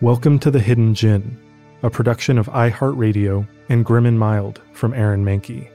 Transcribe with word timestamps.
Welcome 0.00 0.38
to 0.40 0.52
The 0.52 0.60
Hidden 0.60 0.94
Djinn, 0.94 1.36
a 1.82 1.90
production 1.90 2.38
of 2.38 2.46
iHeartRadio 2.46 3.48
and 3.68 3.84
Grim 3.84 4.06
and 4.06 4.16
Mild 4.16 4.62
from 4.72 4.94
Aaron 4.94 5.24
Mahnke. 5.24 5.68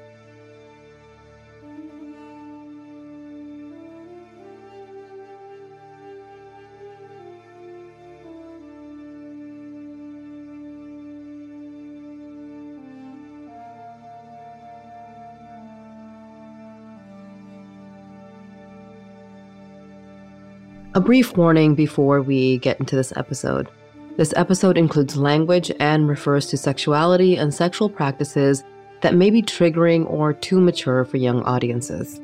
A 20.94 21.02
brief 21.02 21.36
warning 21.36 21.76
before 21.76 22.22
we 22.22 22.60
get 22.60 22.80
into 22.80 22.96
this 22.96 23.12
episode. 23.18 23.68
This 24.16 24.34
episode 24.36 24.78
includes 24.78 25.18
language 25.18 25.72
and 25.80 26.08
refers 26.08 26.46
to 26.48 26.58
sexuality 26.58 27.36
and 27.36 27.52
sexual 27.52 27.90
practices 27.90 28.64
that 29.02 29.16
may 29.16 29.32
be 29.32 29.42
triggering 29.42 30.08
or 30.08 30.34
too 30.34 30.62
mature 30.62 31.04
for 31.04 31.18
young 31.18 31.42
audiences. 31.44 32.22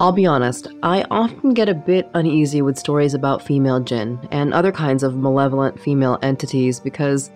I'll 0.00 0.10
be 0.10 0.26
honest, 0.26 0.66
I 0.82 1.04
often 1.12 1.54
get 1.54 1.68
a 1.68 1.74
bit 1.74 2.10
uneasy 2.12 2.60
with 2.60 2.76
stories 2.76 3.14
about 3.14 3.46
female 3.46 3.78
jinn 3.78 4.18
and 4.32 4.52
other 4.52 4.72
kinds 4.72 5.04
of 5.04 5.14
malevolent 5.14 5.80
female 5.80 6.18
entities 6.22 6.80
because 6.80 7.30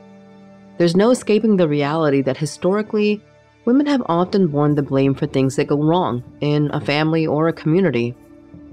there's 0.79 0.97
no 0.97 1.11
escaping 1.11 1.59
the 1.59 1.69
reality 1.69 2.23
that 2.23 2.37
historically, 2.37 3.23
women 3.67 3.87
have 3.87 4.03
often 4.07 4.49
borne 4.49 4.75
the 4.75 4.83
blame 4.83 5.15
for 5.15 5.27
things 5.27 5.55
that 5.55 5.69
go 5.69 5.81
wrong 5.81 6.25
in 6.41 6.73
a 6.73 6.81
family 6.81 7.25
or 7.25 7.47
a 7.47 7.53
community. 7.53 8.17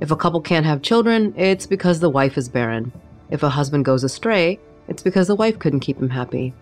If 0.02 0.10
a 0.10 0.16
couple 0.16 0.42
can't 0.42 0.66
have 0.66 0.82
children, 0.82 1.36
it's 1.38 1.68
because 1.68 2.00
the 2.00 2.10
wife 2.10 2.36
is 2.36 2.50
barren. 2.50 2.92
If 3.30 3.44
a 3.44 3.50
husband 3.50 3.86
goes 3.86 4.04
astray, 4.04 4.60
it's 4.88 5.04
because 5.04 5.28
the 5.28 5.36
wife 5.36 5.60
couldn't 5.60 5.80
keep 5.80 6.00
him 6.00 6.10
happy. 6.10 6.54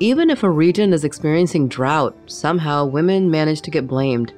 Even 0.00 0.30
if 0.30 0.42
a 0.42 0.50
region 0.50 0.92
is 0.92 1.04
experiencing 1.04 1.68
drought, 1.68 2.16
somehow 2.26 2.84
women 2.84 3.30
manage 3.30 3.60
to 3.62 3.70
get 3.70 3.86
blamed. 3.86 4.32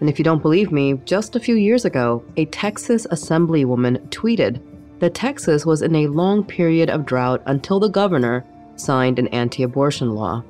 And 0.00 0.08
if 0.08 0.18
you 0.18 0.24
don't 0.24 0.42
believe 0.42 0.70
me, 0.70 1.00
just 1.04 1.34
a 1.34 1.40
few 1.40 1.56
years 1.56 1.84
ago, 1.84 2.22
a 2.36 2.44
Texas 2.46 3.06
assemblywoman 3.10 3.98
tweeted 4.10 4.60
that 5.00 5.14
Texas 5.14 5.66
was 5.66 5.82
in 5.82 5.94
a 5.94 6.06
long 6.06 6.44
period 6.44 6.90
of 6.90 7.06
drought 7.06 7.42
until 7.46 7.80
the 7.80 7.88
governor 7.88 8.44
signed 8.76 9.18
an 9.18 9.28
anti 9.28 9.62
abortion 9.62 10.14
law. 10.14 10.44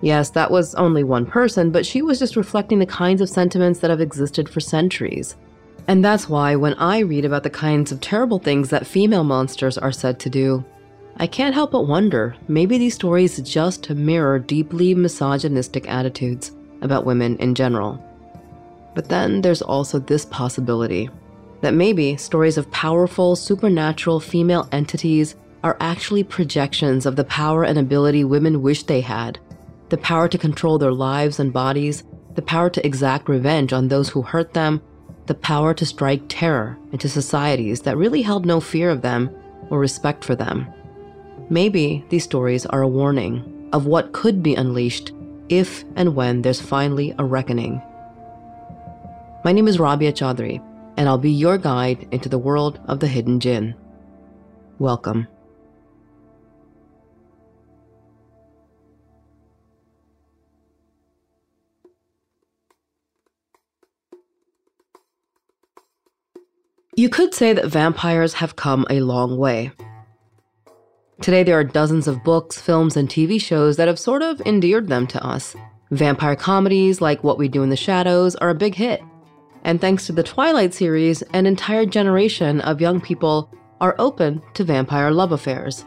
Yes, 0.00 0.30
that 0.30 0.50
was 0.50 0.74
only 0.76 1.02
one 1.02 1.26
person, 1.26 1.70
but 1.70 1.84
she 1.84 2.02
was 2.02 2.18
just 2.18 2.36
reflecting 2.36 2.78
the 2.78 2.86
kinds 2.86 3.20
of 3.20 3.28
sentiments 3.28 3.80
that 3.80 3.90
have 3.90 4.00
existed 4.00 4.48
for 4.48 4.60
centuries. 4.60 5.36
And 5.88 6.04
that's 6.04 6.28
why 6.28 6.54
when 6.54 6.74
I 6.74 6.98
read 6.98 7.24
about 7.24 7.42
the 7.42 7.50
kinds 7.50 7.90
of 7.90 8.00
terrible 8.00 8.38
things 8.38 8.68
that 8.68 8.86
female 8.86 9.24
monsters 9.24 9.78
are 9.78 9.90
said 9.90 10.20
to 10.20 10.30
do, 10.30 10.62
I 11.16 11.26
can't 11.26 11.54
help 11.54 11.72
but 11.72 11.88
wonder 11.88 12.36
maybe 12.46 12.76
these 12.76 12.94
stories 12.94 13.40
just 13.40 13.88
mirror 13.90 14.38
deeply 14.38 14.94
misogynistic 14.94 15.88
attitudes 15.88 16.52
about 16.82 17.06
women 17.06 17.36
in 17.38 17.54
general. 17.54 18.04
But 18.94 19.08
then 19.08 19.40
there's 19.40 19.62
also 19.62 19.98
this 19.98 20.26
possibility 20.26 21.08
that 21.62 21.74
maybe 21.74 22.16
stories 22.16 22.58
of 22.58 22.70
powerful, 22.70 23.34
supernatural 23.34 24.20
female 24.20 24.68
entities 24.70 25.36
are 25.64 25.76
actually 25.80 26.22
projections 26.22 27.06
of 27.06 27.16
the 27.16 27.24
power 27.24 27.64
and 27.64 27.78
ability 27.78 28.24
women 28.24 28.62
wish 28.62 28.84
they 28.84 29.00
had 29.00 29.38
the 29.88 29.96
power 29.96 30.28
to 30.28 30.36
control 30.36 30.76
their 30.76 30.92
lives 30.92 31.40
and 31.40 31.50
bodies, 31.50 32.04
the 32.34 32.42
power 32.42 32.68
to 32.68 32.86
exact 32.86 33.26
revenge 33.26 33.72
on 33.72 33.88
those 33.88 34.10
who 34.10 34.20
hurt 34.20 34.52
them, 34.52 34.82
the 35.28 35.34
power 35.34 35.72
to 35.74 35.86
strike 35.86 36.22
terror 36.28 36.76
into 36.90 37.08
societies 37.08 37.82
that 37.82 37.96
really 37.96 38.22
held 38.22 38.44
no 38.44 38.60
fear 38.60 38.90
of 38.90 39.02
them 39.02 39.30
or 39.70 39.78
respect 39.78 40.24
for 40.24 40.34
them. 40.34 40.66
Maybe 41.50 42.04
these 42.08 42.24
stories 42.24 42.66
are 42.66 42.82
a 42.82 42.88
warning 42.88 43.68
of 43.72 43.86
what 43.86 44.12
could 44.12 44.42
be 44.42 44.54
unleashed 44.54 45.12
if 45.48 45.84
and 45.96 46.14
when 46.14 46.42
there's 46.42 46.60
finally 46.60 47.14
a 47.18 47.24
reckoning. 47.24 47.80
My 49.44 49.52
name 49.52 49.68
is 49.68 49.78
Rabia 49.78 50.12
Chaudry, 50.12 50.62
and 50.96 51.08
I'll 51.08 51.18
be 51.18 51.30
your 51.30 51.58
guide 51.58 52.08
into 52.10 52.28
the 52.28 52.38
world 52.38 52.80
of 52.86 53.00
the 53.00 53.06
hidden 53.06 53.38
jinn. 53.38 53.74
Welcome. 54.78 55.28
You 66.98 67.08
could 67.08 67.32
say 67.32 67.52
that 67.52 67.66
vampires 67.66 68.32
have 68.34 68.56
come 68.56 68.84
a 68.90 68.98
long 69.02 69.38
way. 69.38 69.70
Today, 71.22 71.44
there 71.44 71.56
are 71.56 71.62
dozens 71.62 72.08
of 72.08 72.24
books, 72.24 72.60
films, 72.60 72.96
and 72.96 73.08
TV 73.08 73.40
shows 73.40 73.76
that 73.76 73.86
have 73.86 74.00
sort 74.00 74.20
of 74.20 74.40
endeared 74.40 74.88
them 74.88 75.06
to 75.06 75.24
us. 75.24 75.54
Vampire 75.92 76.34
comedies 76.34 77.00
like 77.00 77.22
What 77.22 77.38
We 77.38 77.46
Do 77.46 77.62
in 77.62 77.68
the 77.68 77.76
Shadows 77.76 78.34
are 78.34 78.50
a 78.50 78.54
big 78.56 78.74
hit. 78.74 79.00
And 79.62 79.80
thanks 79.80 80.06
to 80.06 80.12
the 80.12 80.24
Twilight 80.24 80.74
series, 80.74 81.22
an 81.32 81.46
entire 81.46 81.86
generation 81.86 82.60
of 82.62 82.80
young 82.80 83.00
people 83.00 83.48
are 83.80 83.94
open 84.00 84.42
to 84.54 84.64
vampire 84.64 85.12
love 85.12 85.30
affairs. 85.30 85.84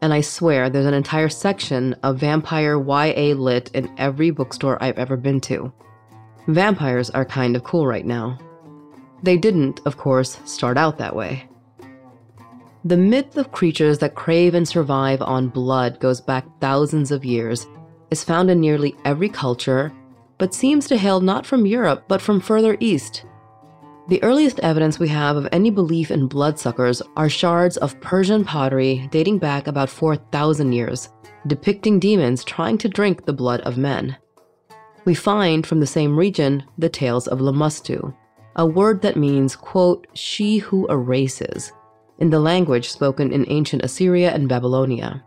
And 0.00 0.12
I 0.12 0.22
swear 0.22 0.68
there's 0.68 0.86
an 0.86 0.92
entire 0.92 1.28
section 1.28 1.94
of 2.02 2.18
vampire 2.18 2.82
YA 2.82 3.36
lit 3.36 3.70
in 3.74 3.94
every 3.96 4.32
bookstore 4.32 4.82
I've 4.82 4.98
ever 4.98 5.16
been 5.16 5.40
to. 5.42 5.72
Vampires 6.48 7.10
are 7.10 7.24
kind 7.24 7.54
of 7.54 7.62
cool 7.62 7.86
right 7.86 8.04
now. 8.04 8.40
They 9.22 9.36
didn't, 9.36 9.80
of 9.84 9.96
course, 9.96 10.38
start 10.44 10.76
out 10.76 10.98
that 10.98 11.14
way. 11.14 11.48
The 12.84 12.96
myth 12.96 13.36
of 13.36 13.52
creatures 13.52 13.98
that 13.98 14.16
crave 14.16 14.54
and 14.54 14.66
survive 14.66 15.22
on 15.22 15.48
blood 15.48 16.00
goes 16.00 16.20
back 16.20 16.44
thousands 16.60 17.12
of 17.12 17.24
years, 17.24 17.66
is 18.10 18.24
found 18.24 18.50
in 18.50 18.60
nearly 18.60 18.96
every 19.04 19.28
culture, 19.28 19.92
but 20.38 20.52
seems 20.52 20.88
to 20.88 20.96
hail 20.96 21.20
not 21.20 21.46
from 21.46 21.64
Europe 21.64 22.04
but 22.08 22.20
from 22.20 22.40
further 22.40 22.76
east. 22.80 23.24
The 24.08 24.20
earliest 24.24 24.58
evidence 24.60 24.98
we 24.98 25.06
have 25.08 25.36
of 25.36 25.48
any 25.52 25.70
belief 25.70 26.10
in 26.10 26.26
bloodsuckers 26.26 27.00
are 27.16 27.28
shards 27.28 27.76
of 27.76 28.00
Persian 28.00 28.44
pottery 28.44 29.08
dating 29.12 29.38
back 29.38 29.68
about 29.68 29.88
4,000 29.88 30.72
years, 30.72 31.08
depicting 31.46 32.00
demons 32.00 32.42
trying 32.42 32.78
to 32.78 32.88
drink 32.88 33.24
the 33.24 33.32
blood 33.32 33.60
of 33.60 33.78
men. 33.78 34.16
We 35.04 35.14
find 35.14 35.64
from 35.64 35.78
the 35.78 35.86
same 35.86 36.18
region 36.18 36.64
the 36.76 36.88
tales 36.88 37.28
of 37.28 37.38
Lamashtu, 37.38 38.12
a 38.56 38.66
word 38.66 39.02
that 39.02 39.16
means, 39.16 39.56
quote, 39.56 40.06
she 40.14 40.58
who 40.58 40.86
erases, 40.88 41.72
in 42.18 42.30
the 42.30 42.40
language 42.40 42.90
spoken 42.90 43.32
in 43.32 43.46
ancient 43.48 43.84
Assyria 43.84 44.32
and 44.32 44.48
Babylonia. 44.48 45.24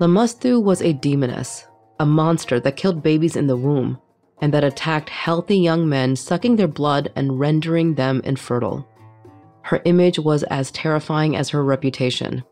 Lamashtu 0.00 0.62
was 0.62 0.80
a 0.80 0.92
demoness, 0.92 1.66
a 1.98 2.06
monster 2.06 2.60
that 2.60 2.76
killed 2.76 3.02
babies 3.02 3.36
in 3.36 3.46
the 3.46 3.56
womb, 3.56 3.98
and 4.40 4.52
that 4.52 4.64
attacked 4.64 5.08
healthy 5.08 5.58
young 5.58 5.88
men, 5.88 6.16
sucking 6.16 6.56
their 6.56 6.68
blood 6.68 7.10
and 7.16 7.38
rendering 7.38 7.94
them 7.94 8.20
infertile. 8.24 8.88
Her 9.62 9.80
image 9.84 10.18
was 10.18 10.42
as 10.44 10.70
terrifying 10.70 11.36
as 11.36 11.48
her 11.50 11.64
reputation. 11.64 12.44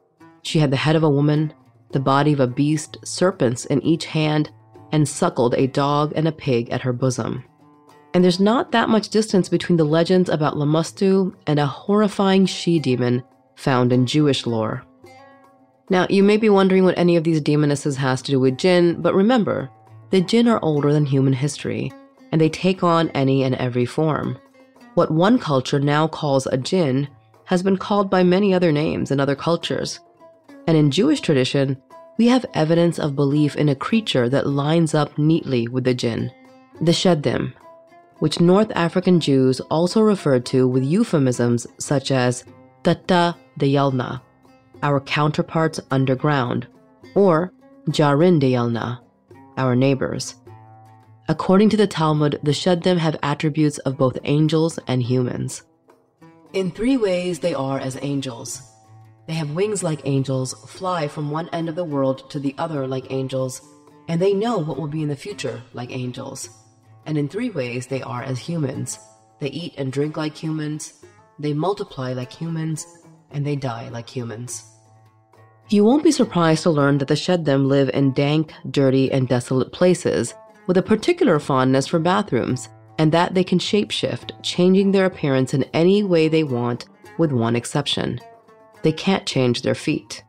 She 0.43 0.59
had 0.59 0.71
the 0.71 0.77
head 0.77 0.97
of 0.97 1.03
a 1.03 1.11
woman, 1.11 1.53
the 1.91 2.01
body 2.01 2.33
of 2.33 2.41
a 2.41 2.47
beast, 2.47 2.97
serpents 3.05 3.67
in 3.67 3.83
each 3.83 4.07
hand, 4.07 4.51
and 4.91 5.09
suckled 5.09 5.55
a 5.55 5.67
dog 5.67 6.13
and 6.17 6.27
a 6.27 6.33
pig 6.33 6.71
at 6.71 6.83
her 6.83 6.93
bosom 6.93 7.45
and 8.15 8.23
there's 8.23 8.41
not 8.41 8.73
that 8.73 8.89
much 8.89 9.09
distance 9.09 9.49
between 9.49 9.77
the 9.77 9.85
legends 9.85 10.29
about 10.29 10.55
Lamashtu 10.55 11.35
and 11.47 11.59
a 11.59 11.67
horrifying 11.67 12.47
she 12.47 12.79
demon 12.79 13.23
found 13.57 13.93
in 13.93 14.07
Jewish 14.07 14.47
lore. 14.47 14.85
Now, 15.89 16.07
you 16.09 16.23
may 16.23 16.37
be 16.37 16.49
wondering 16.49 16.85
what 16.85 16.97
any 16.99 17.17
of 17.17 17.25
these 17.25 17.41
demonesses 17.41 17.97
has 17.97 18.23
to 18.23 18.33
do 18.33 18.41
with 18.41 18.59
jinn, 18.59 19.01
but 19.01 19.15
remember, 19.15 19.71
the 20.11 20.21
jinn 20.21 20.49
are 20.49 20.61
older 20.63 20.93
than 20.93 21.07
human 21.07 21.33
history, 21.33 21.93
and 22.31 22.41
they 22.41 22.49
take 22.49 22.83
on 22.83 23.09
any 23.11 23.43
and 23.43 23.55
every 23.57 23.87
form. 23.87 24.39
What 24.95 25.11
one 25.11 25.39
culture 25.39 25.81
now 25.81 26.07
calls 26.07 26.47
a 26.47 26.57
jinn 26.57 27.09
has 27.47 27.63
been 27.63 27.77
called 27.77 28.11
by 28.11 28.23
many 28.23 28.55
other 28.55 28.73
names 28.73 29.11
in 29.11 29.21
other 29.21 29.35
cultures. 29.35 30.01
And 30.67 30.77
in 30.77 30.91
Jewish 30.91 31.21
tradition, 31.21 31.83
we 32.19 32.29
have 32.29 32.47
evidence 32.55 32.99
of 32.99 33.17
belief 33.17 33.57
in 33.57 33.69
a 33.69 33.75
creature 33.75 34.29
that 34.29 34.47
lines 34.47 34.95
up 34.95 35.19
neatly 35.19 35.67
with 35.67 35.85
the 35.85 35.95
jinn, 35.95 36.31
the 36.81 36.93
sheddim, 36.93 37.53
which 38.23 38.41
North 38.41 38.71
African 38.77 39.19
Jews 39.19 39.59
also 39.63 40.01
referred 40.01 40.47
to 40.47 40.69
with 40.69 40.85
euphemisms 40.85 41.67
such 41.79 42.13
as 42.13 42.45
Tata 42.85 43.35
Deyalna, 43.59 44.21
our 44.81 45.01
counterparts 45.01 45.81
underground, 45.91 46.69
or 47.17 47.53
Jarin 47.89 48.41
Deyalna, 48.41 49.01
our 49.57 49.75
neighbors. 49.75 50.37
According 51.29 51.71
to 51.71 51.77
the 51.77 51.89
Talmud, 51.89 52.39
the 52.45 52.53
Sheddim 52.53 52.99
have 52.99 53.17
attributes 53.25 53.79
of 53.79 53.99
both 53.99 54.17
angels 54.23 54.79
and 54.87 55.03
humans. 55.03 55.65
In 56.53 56.71
three 56.71 56.97
ways, 56.97 57.41
they 57.41 57.55
are 57.55 57.81
as 57.81 57.99
angels. 58.03 58.63
They 59.27 59.35
have 59.35 59.51
wings 59.51 59.83
like 59.83 60.01
angels, 60.05 60.55
fly 60.71 61.09
from 61.09 61.33
one 61.33 61.49
end 61.49 61.69
of 61.69 61.75
the 61.75 61.83
world 61.83 62.31
to 62.31 62.39
the 62.39 62.55
other 62.57 62.87
like 62.87 63.11
angels, 63.11 63.63
and 64.07 64.23
they 64.23 64.33
know 64.33 64.59
what 64.59 64.79
will 64.79 64.87
be 64.87 65.03
in 65.03 65.09
the 65.09 65.17
future 65.17 65.61
like 65.73 65.91
angels. 65.91 66.62
And 67.07 67.19
in 67.19 67.29
three 67.29 67.51
ways, 67.51 67.87
they 67.87 68.03
are 68.03 68.23
as 68.23 68.39
humans. 68.39 68.99
They 69.41 69.49
eat 69.49 69.75
and 69.77 69.93
drink 69.93 70.17
like 70.17 70.37
humans, 70.37 71.05
they 71.39 71.53
multiply 71.53 72.13
like 72.13 72.33
humans, 72.33 72.87
and 73.33 73.45
they 73.45 73.57
die 73.57 73.89
like 73.89 74.09
humans. 74.09 74.65
You 75.69 75.85
won't 75.85 76.05
be 76.05 76.13
surprised 76.13 76.63
to 76.65 76.71
learn 76.71 76.99
that 76.99 77.09
the 77.09 77.15
Sheddim 77.15 77.67
live 77.67 77.91
in 77.95 78.13
dank, 78.13 78.53
dirty, 78.71 79.11
and 79.11 79.27
desolate 79.27 79.73
places, 79.73 80.35
with 80.67 80.77
a 80.77 80.83
particular 80.83 81.39
fondness 81.39 81.87
for 81.89 81.99
bathrooms, 81.99 82.69
and 82.99 83.11
that 83.11 83.35
they 83.35 83.43
can 83.43 83.59
shapeshift, 83.59 84.31
changing 84.43 84.93
their 84.93 85.07
appearance 85.07 85.55
in 85.55 85.65
any 85.73 86.05
way 86.05 86.29
they 86.29 86.45
want, 86.45 86.87
with 87.19 87.33
one 87.33 87.57
exception 87.57 88.21
they 88.83 88.93
can't 88.93 89.27
change 89.27 89.63
their 89.63 89.75
feet. 89.75 90.25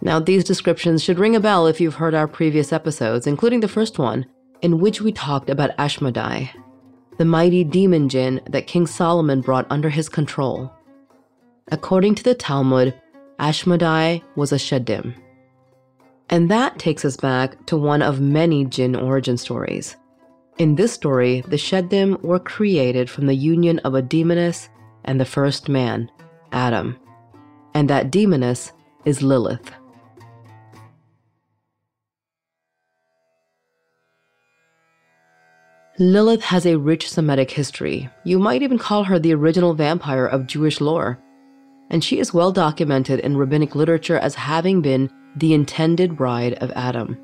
Now, 0.00 0.20
these 0.20 0.44
descriptions 0.44 1.02
should 1.02 1.18
ring 1.18 1.34
a 1.34 1.40
bell 1.40 1.66
if 1.66 1.80
you've 1.80 1.96
heard 1.96 2.14
our 2.14 2.28
previous 2.28 2.72
episodes, 2.72 3.26
including 3.26 3.60
the 3.60 3.68
first 3.68 3.98
one, 3.98 4.26
in 4.62 4.80
which 4.80 5.00
we 5.00 5.12
talked 5.12 5.50
about 5.50 5.76
Ashmedai, 5.76 6.50
the 7.18 7.24
mighty 7.24 7.64
demon 7.64 8.08
jinn 8.08 8.40
that 8.48 8.66
King 8.66 8.86
Solomon 8.86 9.40
brought 9.40 9.66
under 9.70 9.90
his 9.90 10.08
control. 10.08 10.72
According 11.70 12.14
to 12.16 12.22
the 12.22 12.34
Talmud, 12.34 12.94
Ashmedai 13.38 14.22
was 14.36 14.52
a 14.52 14.56
Sheddim. 14.56 15.14
And 16.30 16.50
that 16.50 16.78
takes 16.78 17.04
us 17.04 17.16
back 17.16 17.66
to 17.66 17.76
one 17.76 18.02
of 18.02 18.20
many 18.20 18.64
jinn 18.64 18.94
origin 18.94 19.36
stories. 19.36 19.96
In 20.58 20.74
this 20.74 20.92
story, 20.92 21.42
the 21.42 21.56
Sheddim 21.56 22.20
were 22.22 22.40
created 22.40 23.08
from 23.08 23.26
the 23.26 23.36
union 23.36 23.78
of 23.80 23.94
a 23.94 24.02
demoness 24.02 24.68
and 25.04 25.20
the 25.20 25.24
first 25.24 25.68
man, 25.68 26.10
Adam. 26.52 26.98
And 27.74 27.88
that 27.90 28.10
demoness 28.10 28.72
is 29.04 29.22
Lilith. 29.22 29.70
Lilith 36.00 36.42
has 36.42 36.64
a 36.64 36.78
rich 36.78 37.10
Semitic 37.10 37.50
history. 37.50 38.08
You 38.22 38.38
might 38.38 38.62
even 38.62 38.78
call 38.78 39.02
her 39.02 39.18
the 39.18 39.34
original 39.34 39.74
vampire 39.74 40.26
of 40.26 40.46
Jewish 40.46 40.80
lore. 40.80 41.18
And 41.90 42.04
she 42.04 42.20
is 42.20 42.32
well 42.32 42.52
documented 42.52 43.18
in 43.18 43.36
rabbinic 43.36 43.74
literature 43.74 44.16
as 44.16 44.36
having 44.36 44.80
been 44.80 45.10
the 45.34 45.54
intended 45.54 46.16
bride 46.16 46.54
of 46.54 46.70
Adam. 46.76 47.18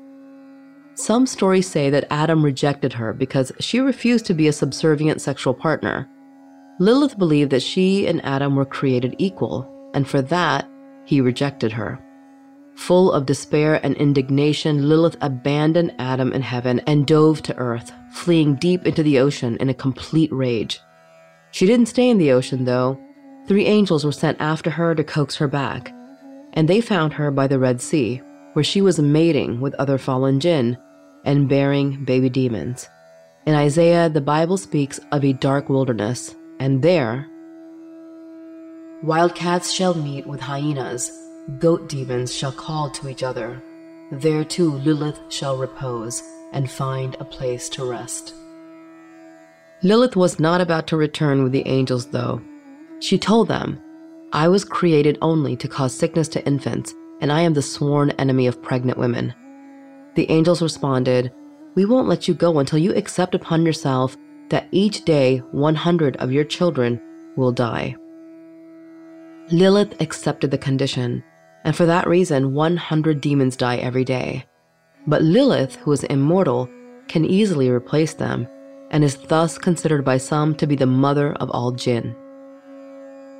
Some 0.95 1.25
stories 1.25 1.69
say 1.69 1.89
that 1.89 2.07
Adam 2.09 2.43
rejected 2.43 2.91
her 2.91 3.13
because 3.13 3.53
she 3.61 3.79
refused 3.79 4.25
to 4.25 4.33
be 4.33 4.49
a 4.49 4.53
subservient 4.53 5.21
sexual 5.21 5.53
partner. 5.53 6.09
Lilith 6.77 7.17
believed 7.17 7.51
that 7.51 7.63
she 7.63 8.05
and 8.07 8.23
Adam 8.25 8.57
were 8.57 8.65
created 8.65 9.15
equal, 9.17 9.71
and 9.93 10.05
for 10.05 10.21
that, 10.21 10.69
he 11.05 11.21
rejected 11.21 11.71
her. 11.71 11.97
Full 12.75 13.13
of 13.13 13.25
despair 13.25 13.79
and 13.83 13.95
indignation, 13.95 14.89
Lilith 14.89 15.15
abandoned 15.21 15.95
Adam 15.97 16.33
in 16.33 16.41
heaven 16.41 16.81
and 16.87 17.07
dove 17.07 17.41
to 17.43 17.55
earth, 17.55 17.93
fleeing 18.15 18.55
deep 18.55 18.85
into 18.85 19.03
the 19.03 19.19
ocean 19.19 19.57
in 19.59 19.69
a 19.69 19.73
complete 19.73 20.31
rage. 20.31 20.79
She 21.51 21.65
didn't 21.65 21.87
stay 21.87 22.09
in 22.09 22.17
the 22.17 22.31
ocean, 22.31 22.65
though. 22.65 22.99
Three 23.47 23.65
angels 23.65 24.03
were 24.03 24.11
sent 24.11 24.41
after 24.41 24.69
her 24.69 24.95
to 24.95 25.03
coax 25.03 25.35
her 25.35 25.47
back, 25.47 25.93
and 26.53 26.67
they 26.67 26.81
found 26.81 27.13
her 27.13 27.31
by 27.31 27.47
the 27.47 27.59
Red 27.59 27.81
Sea, 27.81 28.21
where 28.53 28.63
she 28.63 28.81
was 28.81 28.99
mating 28.99 29.61
with 29.61 29.75
other 29.75 29.97
fallen 29.97 30.39
jinn 30.39 30.77
and 31.25 31.49
bearing 31.49 32.05
baby 32.05 32.29
demons. 32.29 32.89
In 33.45 33.53
Isaiah, 33.53 34.09
the 34.09 34.21
Bible 34.21 34.57
speaks 34.57 34.99
of 35.11 35.23
a 35.23 35.33
dark 35.33 35.69
wilderness, 35.69 36.35
and 36.59 36.81
there, 36.81 37.27
wildcats 39.03 39.71
shall 39.71 39.93
meet 39.93 40.25
with 40.25 40.39
hyenas 40.39 41.11
Goat 41.59 41.87
demons 41.87 42.33
shall 42.33 42.51
call 42.51 42.89
to 42.89 43.07
each 43.07 43.21
other. 43.21 43.61
There 44.11 44.43
too 44.43 44.71
Lilith 44.71 45.19
shall 45.29 45.57
repose 45.57 46.23
and 46.55 46.69
find 46.69 47.15
a 47.19 47.25
place 47.25 47.69
to 47.69 47.87
rest. 47.87 48.33
Lilith 49.83 50.15
was 50.15 50.39
not 50.39 50.61
about 50.61 50.87
to 50.87 50.97
return 50.97 51.43
with 51.43 51.51
the 51.51 51.67
angels, 51.67 52.07
though. 52.07 52.41
She 52.99 53.19
told 53.19 53.47
them, 53.47 53.79
I 54.33 54.47
was 54.47 54.65
created 54.65 55.19
only 55.21 55.55
to 55.57 55.67
cause 55.67 55.93
sickness 55.93 56.27
to 56.29 56.45
infants, 56.47 56.95
and 57.21 57.31
I 57.31 57.41
am 57.41 57.53
the 57.53 57.61
sworn 57.61 58.09
enemy 58.11 58.47
of 58.47 58.63
pregnant 58.63 58.97
women. 58.97 59.33
The 60.15 60.29
angels 60.31 60.61
responded, 60.61 61.31
We 61.75 61.85
won't 61.85 62.07
let 62.07 62.27
you 62.27 62.33
go 62.33 62.57
until 62.57 62.79
you 62.79 62.95
accept 62.95 63.35
upon 63.35 63.65
yourself 63.65 64.17
that 64.49 64.67
each 64.71 65.05
day 65.05 65.37
100 65.51 66.17
of 66.17 66.31
your 66.31 66.43
children 66.43 66.99
will 67.35 67.51
die. 67.51 67.95
Lilith 69.51 70.01
accepted 70.01 70.49
the 70.49 70.57
condition 70.57 71.23
and 71.65 71.75
for 71.75 71.87
that 71.87 72.07
reason, 72.07 72.53
100 72.53 73.19
demons 73.19 73.57
die 73.57 73.77
every 73.77 74.05
day. 74.05 74.45
But 75.07 75.21
Lilith, 75.21 75.75
who 75.75 75.91
is 75.91 76.03
immortal, 76.05 76.69
can 77.07 77.25
easily 77.25 77.69
replace 77.69 78.13
them, 78.13 78.47
and 78.91 79.03
is 79.03 79.17
thus 79.17 79.57
considered 79.57 80.03
by 80.03 80.17
some 80.17 80.55
to 80.55 80.67
be 80.67 80.75
the 80.75 80.85
mother 80.85 81.33
of 81.33 81.49
all 81.51 81.71
jinn. 81.71 82.15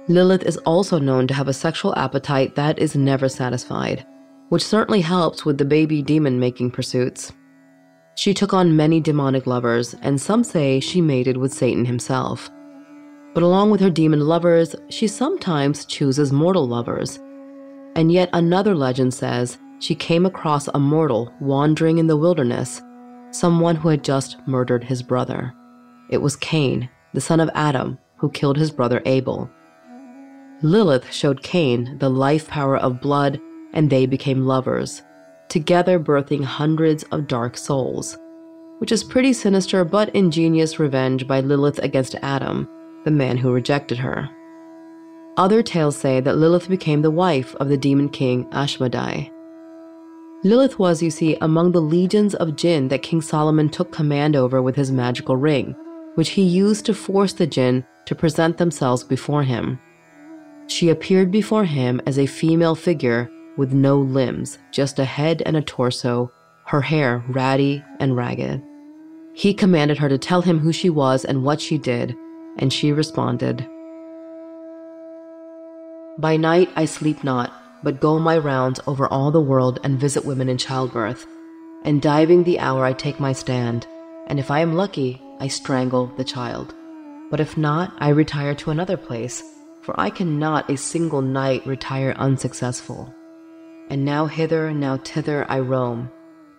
Lilith 0.08 0.44
is 0.44 0.58
also 0.58 1.00
known 1.00 1.26
to 1.28 1.34
have 1.34 1.48
a 1.48 1.54
sexual 1.54 1.96
appetite 1.96 2.56
that 2.56 2.78
is 2.78 2.96
never 2.96 3.28
satisfied, 3.28 4.06
which 4.50 4.64
certainly 4.64 5.02
helps 5.02 5.44
with 5.44 5.58
the 5.58 5.66
baby 5.66 6.04
demon 6.04 6.40
making 6.40 6.70
pursuits. 6.70 7.32
She 8.14 8.34
took 8.34 8.54
on 8.54 8.78
many 8.78 9.00
demonic 9.00 9.48
lovers, 9.48 9.96
and 10.02 10.22
some 10.22 10.44
say 10.44 10.80
she 10.80 11.02
mated 11.02 11.38
with 11.38 11.54
Satan 11.54 11.86
himself. 11.86 12.52
But 13.34 13.44
along 13.44 13.72
with 13.72 13.82
her 13.82 13.90
demon 13.90 14.22
lovers, 14.22 14.76
she 14.90 15.08
sometimes 15.08 15.86
chooses 15.86 16.32
mortal 16.32 16.68
lovers, 16.68 17.20
and 17.96 18.12
yet 18.12 18.30
another 18.32 18.76
legend 18.76 19.14
says 19.14 19.58
she 19.80 19.96
came 19.96 20.26
across 20.26 20.68
a 20.68 20.80
mortal 20.80 21.34
wandering 21.40 21.98
in 21.98 22.08
the 22.08 22.18
wilderness, 22.18 22.82
someone 23.32 23.76
who 23.76 23.90
had 23.90 24.04
just 24.04 24.38
murdered 24.48 24.84
his 24.84 25.04
brother. 25.04 25.54
It 26.10 26.20
was 26.20 26.36
Cain, 26.36 26.90
the 27.14 27.22
son 27.22 27.40
of 27.40 27.50
Adam, 27.54 27.98
who 28.18 28.30
killed 28.32 28.58
his 28.58 28.72
brother 28.72 29.02
Abel. 29.06 29.50
Lilith 30.62 31.12
showed 31.12 31.44
Cain 31.44 31.98
the 32.00 32.10
life 32.10 32.48
power 32.48 32.78
of 32.78 33.02
blood, 33.02 33.40
and 33.74 33.90
they 33.90 34.06
became 34.06 34.46
lovers, 34.46 35.02
together 35.50 36.00
birthing 36.00 36.44
hundreds 36.44 37.04
of 37.12 37.28
dark 37.28 37.58
souls, 37.58 38.18
which 38.80 38.92
is 38.92 39.04
pretty 39.04 39.34
sinister 39.34 39.84
but 39.84 40.10
ingenious 40.16 40.80
revenge 40.80 41.28
by 41.28 41.42
Lilith 41.42 41.80
against 41.80 42.16
Adam, 42.22 42.70
the 43.04 43.12
man 43.12 43.38
who 43.38 43.52
rejected 43.52 43.98
her. 43.98 44.30
Other 45.38 45.62
tales 45.62 45.98
say 45.98 46.22
that 46.22 46.38
Lilith 46.38 46.70
became 46.70 47.02
the 47.02 47.12
wife 47.12 47.54
of 47.56 47.68
the 47.68 47.78
demon 47.78 48.08
king 48.08 48.46
Ashmedai. 48.52 49.30
Lilith 50.46 50.78
was, 50.78 51.02
you 51.02 51.10
see, 51.10 51.36
among 51.42 51.72
the 51.72 51.82
legions 51.82 52.36
of 52.36 52.56
jinn 52.56 52.90
that 52.90 53.02
King 53.02 53.20
Solomon 53.20 53.68
took 53.68 53.92
command 53.92 54.36
over 54.36 54.62
with 54.62 54.76
his 54.76 54.92
magical 54.92 55.36
ring, 55.36 55.76
which 56.14 56.30
he 56.30 56.44
used 56.44 56.86
to 56.86 56.94
force 56.94 57.34
the 57.34 57.48
jinn 57.48 57.84
to 58.06 58.14
present 58.14 58.58
themselves 58.58 59.04
before 59.04 59.42
him. 59.42 59.80
She 60.68 60.90
appeared 60.90 61.32
before 61.32 61.66
him 61.66 62.00
as 62.06 62.20
a 62.20 62.28
female 62.28 62.76
figure 62.76 63.28
with 63.58 63.74
no 63.74 63.98
limbs, 63.98 64.60
just 64.72 65.00
a 65.00 65.06
head 65.06 65.42
and 65.48 65.58
a 65.58 65.64
torso, 65.64 66.32
her 66.68 66.82
hair 66.82 67.24
ratty 67.28 67.84
and 68.00 68.16
ragged. 68.16 68.62
He 69.34 69.52
commanded 69.52 69.98
her 69.98 70.10
to 70.10 70.20
tell 70.20 70.44
him 70.44 70.60
who 70.60 70.72
she 70.72 70.92
was 70.92 71.26
and 71.26 71.44
what 71.44 71.60
she 71.60 71.80
did, 71.80 72.16
and 72.60 72.72
she 72.72 72.92
responded, 72.92 73.68
by 76.18 76.38
night 76.38 76.70
I 76.78 76.86
sleep 76.86 77.26
not, 77.26 77.52
but 77.86 78.02
go 78.02 78.18
my 78.18 78.36
rounds 78.36 78.80
over 78.88 79.06
all 79.08 79.30
the 79.30 79.40
world 79.40 79.80
and 79.84 80.00
visit 80.00 80.26
women 80.26 80.50
in 80.50 80.58
childbirth. 80.58 81.28
And 81.84 82.02
diving 82.02 82.44
the 82.44 82.60
hour 82.60 82.84
I 82.84 82.94
take 82.94 83.20
my 83.20 83.32
stand, 83.32 83.86
and 84.26 84.40
if 84.40 84.50
I 84.50 84.62
am 84.62 84.74
lucky, 84.74 85.22
I 85.40 85.50
strangle 85.50 86.08
the 86.18 86.24
child. 86.24 86.74
But 87.30 87.40
if 87.40 87.58
not, 87.58 87.94
I 88.00 88.10
retire 88.10 88.56
to 88.56 88.72
another 88.72 88.98
place, 88.98 89.44
for 89.84 89.94
I 90.00 90.10
cannot 90.10 90.68
a 90.68 90.78
single 90.78 91.22
night 91.22 91.64
retire 91.68 92.16
unsuccessful. 92.18 93.14
And 93.92 94.04
now 94.04 94.26
hither, 94.26 94.74
now 94.74 94.98
thither 94.98 95.46
I 95.48 95.60
roam, 95.60 96.10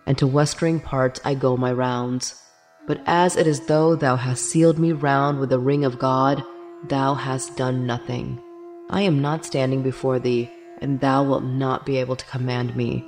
and 0.05 0.17
to 0.19 0.27
westering 0.27 0.79
parts 0.79 1.19
I 1.25 1.35
go 1.35 1.57
my 1.57 1.73
rounds. 1.73 2.41
But 2.87 3.01
as 3.05 3.35
it 3.35 3.47
is 3.47 3.65
though 3.65 3.97
thou 3.97 4.15
hast 4.15 4.45
sealed 4.45 4.79
me 4.79 4.93
round 4.93 5.41
with 5.41 5.49
the 5.49 5.59
ring 5.59 5.83
of 5.83 5.99
God, 5.99 6.41
thou 6.87 7.15
hast 7.15 7.57
done 7.57 7.85
nothing. 7.85 8.41
I 8.89 9.01
am 9.01 9.21
not 9.21 9.43
standing 9.43 9.83
before 9.83 10.19
thee, 10.19 10.49
and 10.81 10.99
thou 10.99 11.23
wilt 11.23 11.43
not 11.43 11.85
be 11.85 11.97
able 11.97 12.15
to 12.15 12.25
command 12.25 12.75
me. 12.75 13.05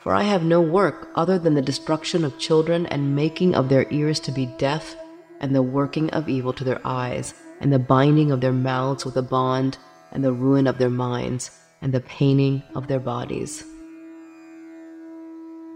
For 0.00 0.14
I 0.14 0.22
have 0.22 0.42
no 0.42 0.60
work 0.60 1.08
other 1.14 1.38
than 1.38 1.54
the 1.54 1.62
destruction 1.62 2.24
of 2.24 2.38
children 2.38 2.86
and 2.86 3.14
making 3.14 3.54
of 3.54 3.68
their 3.68 3.86
ears 3.90 4.18
to 4.20 4.32
be 4.32 4.46
deaf 4.58 4.96
and 5.42 5.54
the 5.54 5.62
working 5.62 6.08
of 6.10 6.28
evil 6.28 6.52
to 6.54 6.64
their 6.64 6.80
eyes, 6.84 7.34
and 7.60 7.72
the 7.72 7.78
binding 7.78 8.30
of 8.30 8.40
their 8.40 8.52
mouths 8.52 9.04
with 9.04 9.16
a 9.16 9.22
bond, 9.22 9.76
and 10.12 10.24
the 10.24 10.32
ruin 10.32 10.66
of 10.66 10.78
their 10.78 10.90
minds, 10.90 11.50
and 11.82 11.92
the 11.92 12.00
paining 12.00 12.62
of 12.74 12.86
their 12.86 13.00
bodies. 13.00 13.64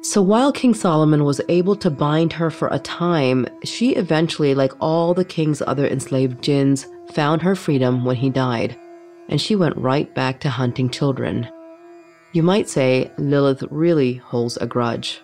So 0.03 0.23
while 0.23 0.53
King 0.53 0.73
Solomon 0.73 1.25
was 1.25 1.41
able 1.49 1.75
to 1.77 1.91
bind 1.91 2.33
her 2.35 2.49
for 2.49 2.69
a 2.69 2.79
time, 2.79 3.49
she 3.65 3.97
eventually, 3.97 4.55
like 4.55 4.73
all 4.81 5.15
the 5.15 5.25
king's 5.25 5.61
other 5.63 5.87
enslaved 5.87 6.43
jinns, 6.43 6.87
found 7.13 7.43
her 7.43 7.57
freedom 7.57 8.05
when 8.05 8.15
he 8.17 8.31
died, 8.31 8.79
and 9.29 9.41
she 9.41 9.57
went 9.57 9.77
right 9.77 10.13
back 10.15 10.41
to 10.41 10.51
hunting 10.51 10.91
children. 10.91 11.49
You 12.33 12.43
might 12.43 12.69
say 12.69 13.11
Lilith 13.19 13.65
really 13.71 14.15
holds 14.15 14.57
a 14.59 14.67
grudge. 14.67 15.21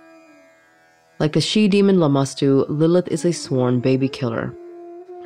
Like 1.18 1.32
the 1.34 1.40
she 1.40 1.68
demon 1.68 1.96
Lamashtu, 1.96 2.66
Lilith 2.68 3.08
is 3.08 3.24
a 3.24 3.32
sworn 3.32 3.80
baby 3.80 4.08
killer. 4.08 4.54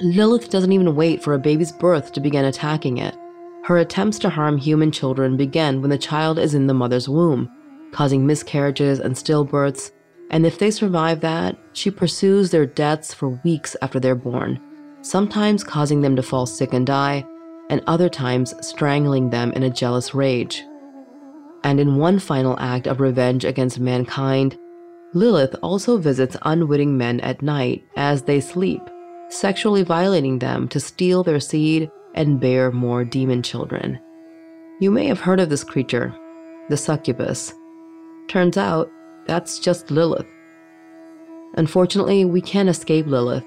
Lilith 0.00 0.50
doesn't 0.50 0.72
even 0.72 0.94
wait 0.94 1.22
for 1.22 1.32
a 1.32 1.38
baby's 1.38 1.72
birth 1.72 2.12
to 2.12 2.20
begin 2.20 2.44
attacking 2.44 2.98
it. 2.98 3.16
Her 3.64 3.78
attempts 3.78 4.18
to 4.20 4.30
harm 4.30 4.58
human 4.58 4.92
children 4.92 5.36
begin 5.36 5.80
when 5.80 5.90
the 5.90 5.98
child 5.98 6.38
is 6.38 6.54
in 6.54 6.66
the 6.66 6.74
mother's 6.74 7.08
womb, 7.08 7.50
causing 7.92 8.26
miscarriages 8.26 9.00
and 9.00 9.14
stillbirths, 9.14 9.90
and 10.30 10.44
if 10.44 10.58
they 10.58 10.70
survive 10.70 11.20
that, 11.20 11.56
she 11.72 11.90
pursues 11.90 12.50
their 12.50 12.66
deaths 12.66 13.14
for 13.14 13.40
weeks 13.44 13.76
after 13.80 13.98
they're 13.98 14.14
born, 14.14 14.60
sometimes 15.02 15.64
causing 15.64 16.00
them 16.00 16.16
to 16.16 16.22
fall 16.22 16.46
sick 16.46 16.72
and 16.72 16.86
die, 16.86 17.24
and 17.70 17.82
other 17.86 18.08
times 18.08 18.54
strangling 18.66 19.30
them 19.30 19.52
in 19.52 19.62
a 19.62 19.70
jealous 19.70 20.14
rage. 20.14 20.62
And 21.64 21.80
in 21.80 21.96
one 21.96 22.18
final 22.18 22.58
act 22.60 22.86
of 22.86 23.00
revenge 23.00 23.44
against 23.44 23.80
mankind, 23.80 24.56
Lilith 25.14 25.56
also 25.62 25.98
visits 25.98 26.36
unwitting 26.42 26.96
men 26.96 27.20
at 27.20 27.42
night 27.42 27.84
as 27.96 28.22
they 28.22 28.40
sleep, 28.40 28.82
sexually 29.30 29.82
violating 29.82 30.38
them 30.38 30.68
to 30.68 30.78
steal 30.78 31.22
their 31.22 31.40
seed 31.40 31.90
and 32.14 32.40
bear 32.40 32.70
more 32.70 33.04
demon 33.04 33.42
children. 33.42 33.98
You 34.78 34.90
may 34.90 35.06
have 35.06 35.20
heard 35.20 35.40
of 35.40 35.48
this 35.48 35.64
creature, 35.64 36.14
the 36.68 36.76
succubus. 36.76 37.54
Turns 38.28 38.56
out, 38.56 38.90
that's 39.26 39.58
just 39.58 39.90
Lilith. 39.90 40.26
Unfortunately, 41.54 42.24
we 42.24 42.40
can't 42.40 42.68
escape 42.68 43.06
Lilith. 43.06 43.44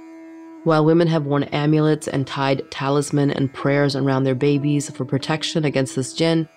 While 0.66 0.86
women 0.86 1.08
have 1.08 1.25
worn 1.25 1.44
amulets 1.44 2.08
and 2.08 2.28
tied 2.28 2.70
talisman 2.70 3.32
and 3.32 3.54
prayers 3.54 3.96
around 3.96 4.24
their 4.24 4.36
babies 4.36 4.89
for 4.89 5.06
protection 5.06 5.63
against 5.63 5.96
this 5.96 6.13
jinn, 6.13 6.50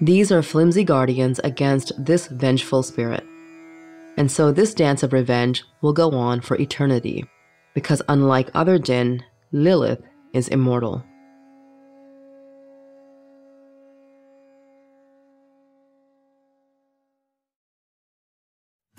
these 0.00 0.30
are 0.30 0.42
flimsy 0.42 0.84
guardians 0.84 1.40
against 1.42 1.92
this 1.98 2.26
vengeful 2.28 2.82
spirit. 2.82 3.24
And 4.16 4.30
so 4.30 4.52
this 4.52 4.74
dance 4.74 5.02
of 5.02 5.12
revenge 5.12 5.64
will 5.80 5.92
go 5.92 6.10
on 6.10 6.40
for 6.40 6.56
eternity, 6.58 7.24
because 7.74 8.02
unlike 8.08 8.50
other 8.54 8.78
jinn, 8.78 9.24
Lilith 9.50 10.02
is 10.32 10.48
immortal. 10.48 11.04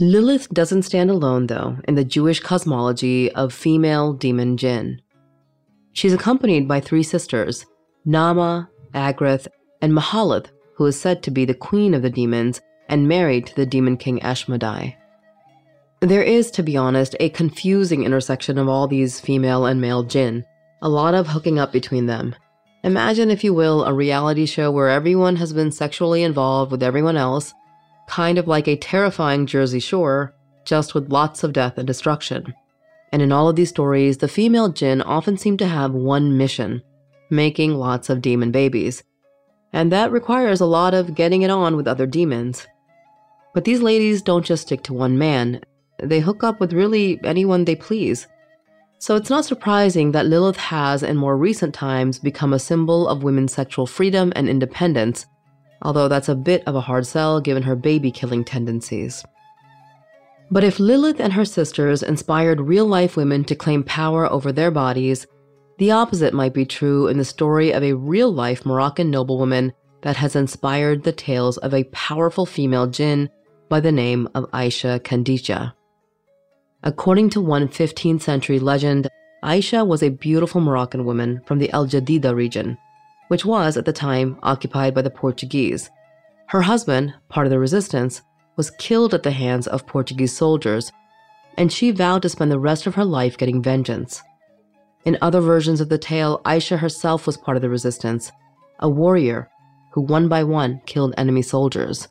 Lilith 0.00 0.48
doesn't 0.48 0.82
stand 0.82 1.08
alone, 1.08 1.46
though, 1.46 1.76
in 1.86 1.94
the 1.94 2.04
Jewish 2.04 2.40
cosmology 2.40 3.30
of 3.30 3.52
female 3.52 4.12
demon 4.12 4.56
jinn. 4.56 5.00
She's 5.92 6.12
accompanied 6.12 6.66
by 6.66 6.80
three 6.80 7.04
sisters, 7.04 7.64
Nama, 8.04 8.68
Agrith, 8.92 9.46
and 9.80 9.92
Mahalath, 9.92 10.46
who 10.74 10.86
is 10.86 11.00
said 11.00 11.22
to 11.22 11.30
be 11.30 11.44
the 11.44 11.54
queen 11.54 11.94
of 11.94 12.02
the 12.02 12.10
demons 12.10 12.60
and 12.88 13.06
married 13.06 13.46
to 13.46 13.54
the 13.54 13.66
demon 13.66 13.96
king 13.96 14.18
Ashmedai. 14.18 14.96
There 16.00 16.24
is, 16.24 16.50
to 16.52 16.64
be 16.64 16.76
honest, 16.76 17.14
a 17.20 17.28
confusing 17.28 18.02
intersection 18.02 18.58
of 18.58 18.68
all 18.68 18.88
these 18.88 19.20
female 19.20 19.64
and 19.64 19.80
male 19.80 20.02
jinn, 20.02 20.44
a 20.82 20.88
lot 20.88 21.14
of 21.14 21.28
hooking 21.28 21.60
up 21.60 21.70
between 21.70 22.06
them. 22.06 22.34
Imagine, 22.82 23.30
if 23.30 23.44
you 23.44 23.54
will, 23.54 23.84
a 23.84 23.94
reality 23.94 24.44
show 24.44 24.72
where 24.72 24.88
everyone 24.88 25.36
has 25.36 25.52
been 25.52 25.70
sexually 25.70 26.24
involved 26.24 26.72
with 26.72 26.82
everyone 26.82 27.16
else 27.16 27.54
kind 28.08 28.38
of 28.38 28.46
like 28.48 28.68
a 28.68 28.76
terrifying 28.76 29.46
Jersey 29.46 29.80
Shore, 29.80 30.34
just 30.64 30.94
with 30.94 31.10
lots 31.10 31.44
of 31.44 31.52
death 31.52 31.78
and 31.78 31.86
destruction. 31.86 32.54
And 33.12 33.22
in 33.22 33.32
all 33.32 33.48
of 33.48 33.56
these 33.56 33.68
stories, 33.68 34.18
the 34.18 34.28
female 34.28 34.70
jinn 34.70 35.02
often 35.02 35.36
seem 35.36 35.56
to 35.58 35.66
have 35.66 35.92
one 35.92 36.36
mission 36.36 36.82
making 37.30 37.74
lots 37.74 38.10
of 38.10 38.22
demon 38.22 38.50
babies. 38.50 39.02
And 39.72 39.90
that 39.90 40.12
requires 40.12 40.60
a 40.60 40.66
lot 40.66 40.94
of 40.94 41.14
getting 41.14 41.42
it 41.42 41.50
on 41.50 41.76
with 41.76 41.88
other 41.88 42.06
demons. 42.06 42.66
But 43.54 43.64
these 43.64 43.80
ladies 43.82 44.22
don't 44.22 44.44
just 44.44 44.62
stick 44.62 44.82
to 44.84 44.94
one 44.94 45.18
man, 45.18 45.60
they 46.02 46.20
hook 46.20 46.42
up 46.42 46.60
with 46.60 46.72
really 46.72 47.20
anyone 47.24 47.64
they 47.64 47.76
please. 47.76 48.26
So 48.98 49.16
it's 49.16 49.30
not 49.30 49.44
surprising 49.44 50.12
that 50.12 50.26
Lilith 50.26 50.56
has, 50.56 51.02
in 51.02 51.16
more 51.16 51.36
recent 51.36 51.74
times, 51.74 52.18
become 52.18 52.52
a 52.52 52.58
symbol 52.58 53.06
of 53.06 53.22
women's 53.22 53.52
sexual 53.52 53.86
freedom 53.86 54.32
and 54.34 54.48
independence, 54.48 55.26
although 55.82 56.08
that's 56.08 56.28
a 56.28 56.34
bit 56.34 56.62
of 56.66 56.74
a 56.74 56.80
hard 56.80 57.06
sell 57.06 57.40
given 57.40 57.62
her 57.62 57.76
baby 57.76 58.10
killing 58.10 58.44
tendencies. 58.44 59.24
But 60.50 60.64
if 60.64 60.78
Lilith 60.78 61.20
and 61.20 61.32
her 61.32 61.44
sisters 61.44 62.02
inspired 62.02 62.60
real 62.60 62.86
life 62.86 63.16
women 63.16 63.44
to 63.44 63.54
claim 63.54 63.82
power 63.82 64.30
over 64.30 64.52
their 64.52 64.70
bodies, 64.70 65.26
the 65.78 65.90
opposite 65.90 66.34
might 66.34 66.54
be 66.54 66.64
true 66.64 67.08
in 67.08 67.18
the 67.18 67.24
story 67.24 67.72
of 67.72 67.82
a 67.82 67.94
real 67.94 68.32
life 68.32 68.64
Moroccan 68.64 69.10
noblewoman 69.10 69.72
that 70.02 70.16
has 70.16 70.36
inspired 70.36 71.02
the 71.02 71.12
tales 71.12 71.56
of 71.58 71.74
a 71.74 71.84
powerful 71.84 72.46
female 72.46 72.86
jinn 72.86 73.28
by 73.68 73.80
the 73.80 73.90
name 73.90 74.28
of 74.34 74.50
Aisha 74.52 75.00
Kandicha. 75.00 75.72
According 76.82 77.30
to 77.30 77.40
one 77.40 77.66
15th 77.66 78.20
century 78.20 78.58
legend, 78.58 79.08
Aisha 79.42 79.86
was 79.86 80.02
a 80.02 80.10
beautiful 80.10 80.60
Moroccan 80.60 81.04
woman 81.04 81.40
from 81.46 81.58
the 81.58 81.72
El 81.72 81.86
Jadida 81.86 82.34
region 82.34 82.78
which 83.28 83.44
was 83.44 83.76
at 83.76 83.84
the 83.84 83.92
time 83.92 84.38
occupied 84.42 84.94
by 84.94 85.02
the 85.02 85.10
Portuguese. 85.10 85.90
Her 86.48 86.62
husband, 86.62 87.14
part 87.28 87.46
of 87.46 87.50
the 87.50 87.58
resistance, 87.58 88.22
was 88.56 88.70
killed 88.72 89.14
at 89.14 89.22
the 89.22 89.30
hands 89.30 89.66
of 89.66 89.86
Portuguese 89.86 90.36
soldiers, 90.36 90.92
and 91.56 91.72
she 91.72 91.90
vowed 91.90 92.22
to 92.22 92.28
spend 92.28 92.50
the 92.50 92.58
rest 92.58 92.86
of 92.86 92.94
her 92.94 93.04
life 93.04 93.36
getting 93.36 93.62
vengeance. 93.62 94.22
In 95.04 95.18
other 95.20 95.40
versions 95.40 95.80
of 95.80 95.88
the 95.88 95.98
tale, 95.98 96.40
Aisha 96.44 96.78
herself 96.78 97.26
was 97.26 97.36
part 97.36 97.56
of 97.56 97.62
the 97.62 97.68
resistance, 97.68 98.30
a 98.78 98.88
warrior 98.88 99.50
who 99.92 100.00
one 100.00 100.28
by 100.28 100.42
one 100.44 100.80
killed 100.86 101.14
enemy 101.16 101.42
soldiers. 101.42 102.08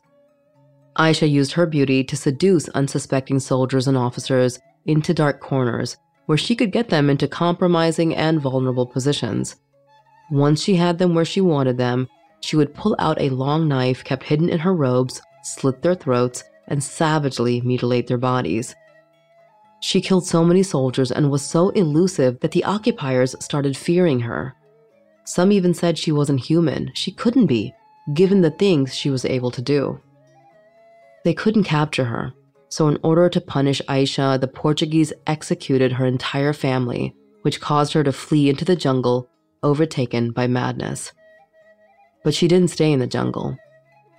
Aisha 0.96 1.28
used 1.28 1.52
her 1.52 1.66
beauty 1.66 2.04
to 2.04 2.16
seduce 2.16 2.68
unsuspecting 2.70 3.40
soldiers 3.40 3.88
and 3.88 3.96
officers 3.96 4.60
into 4.86 5.12
dark 5.12 5.40
corners 5.40 5.96
where 6.26 6.38
she 6.38 6.56
could 6.56 6.72
get 6.72 6.88
them 6.88 7.10
into 7.10 7.28
compromising 7.28 8.14
and 8.14 8.40
vulnerable 8.40 8.86
positions. 8.86 9.56
Once 10.30 10.62
she 10.62 10.76
had 10.76 10.98
them 10.98 11.14
where 11.14 11.24
she 11.24 11.40
wanted 11.40 11.76
them, 11.76 12.08
she 12.40 12.56
would 12.56 12.74
pull 12.74 12.94
out 12.98 13.20
a 13.20 13.30
long 13.30 13.68
knife 13.68 14.04
kept 14.04 14.22
hidden 14.22 14.48
in 14.48 14.58
her 14.58 14.74
robes, 14.74 15.20
slit 15.42 15.82
their 15.82 15.94
throats, 15.94 16.44
and 16.68 16.82
savagely 16.82 17.60
mutilate 17.60 18.06
their 18.06 18.18
bodies. 18.18 18.74
She 19.80 20.00
killed 20.00 20.26
so 20.26 20.44
many 20.44 20.62
soldiers 20.62 21.12
and 21.12 21.30
was 21.30 21.42
so 21.42 21.68
elusive 21.70 22.40
that 22.40 22.52
the 22.52 22.64
occupiers 22.64 23.36
started 23.40 23.76
fearing 23.76 24.20
her. 24.20 24.54
Some 25.24 25.52
even 25.52 25.74
said 25.74 25.98
she 25.98 26.12
wasn't 26.12 26.40
human. 26.40 26.90
She 26.94 27.12
couldn't 27.12 27.46
be, 27.46 27.74
given 28.14 28.40
the 28.40 28.50
things 28.50 28.94
she 28.94 29.10
was 29.10 29.24
able 29.24 29.50
to 29.50 29.62
do. 29.62 30.00
They 31.24 31.34
couldn't 31.34 31.64
capture 31.64 32.04
her, 32.04 32.32
so 32.68 32.88
in 32.88 32.98
order 33.02 33.28
to 33.28 33.40
punish 33.40 33.80
Aisha, 33.88 34.40
the 34.40 34.48
Portuguese 34.48 35.12
executed 35.26 35.92
her 35.92 36.06
entire 36.06 36.52
family, 36.52 37.14
which 37.42 37.60
caused 37.60 37.92
her 37.92 38.04
to 38.04 38.12
flee 38.12 38.48
into 38.48 38.64
the 38.64 38.76
jungle 38.76 39.28
overtaken 39.64 40.30
by 40.30 40.46
madness. 40.46 41.12
But 42.22 42.34
she 42.34 42.46
didn't 42.46 42.70
stay 42.70 42.92
in 42.92 43.00
the 43.00 43.06
jungle. 43.08 43.56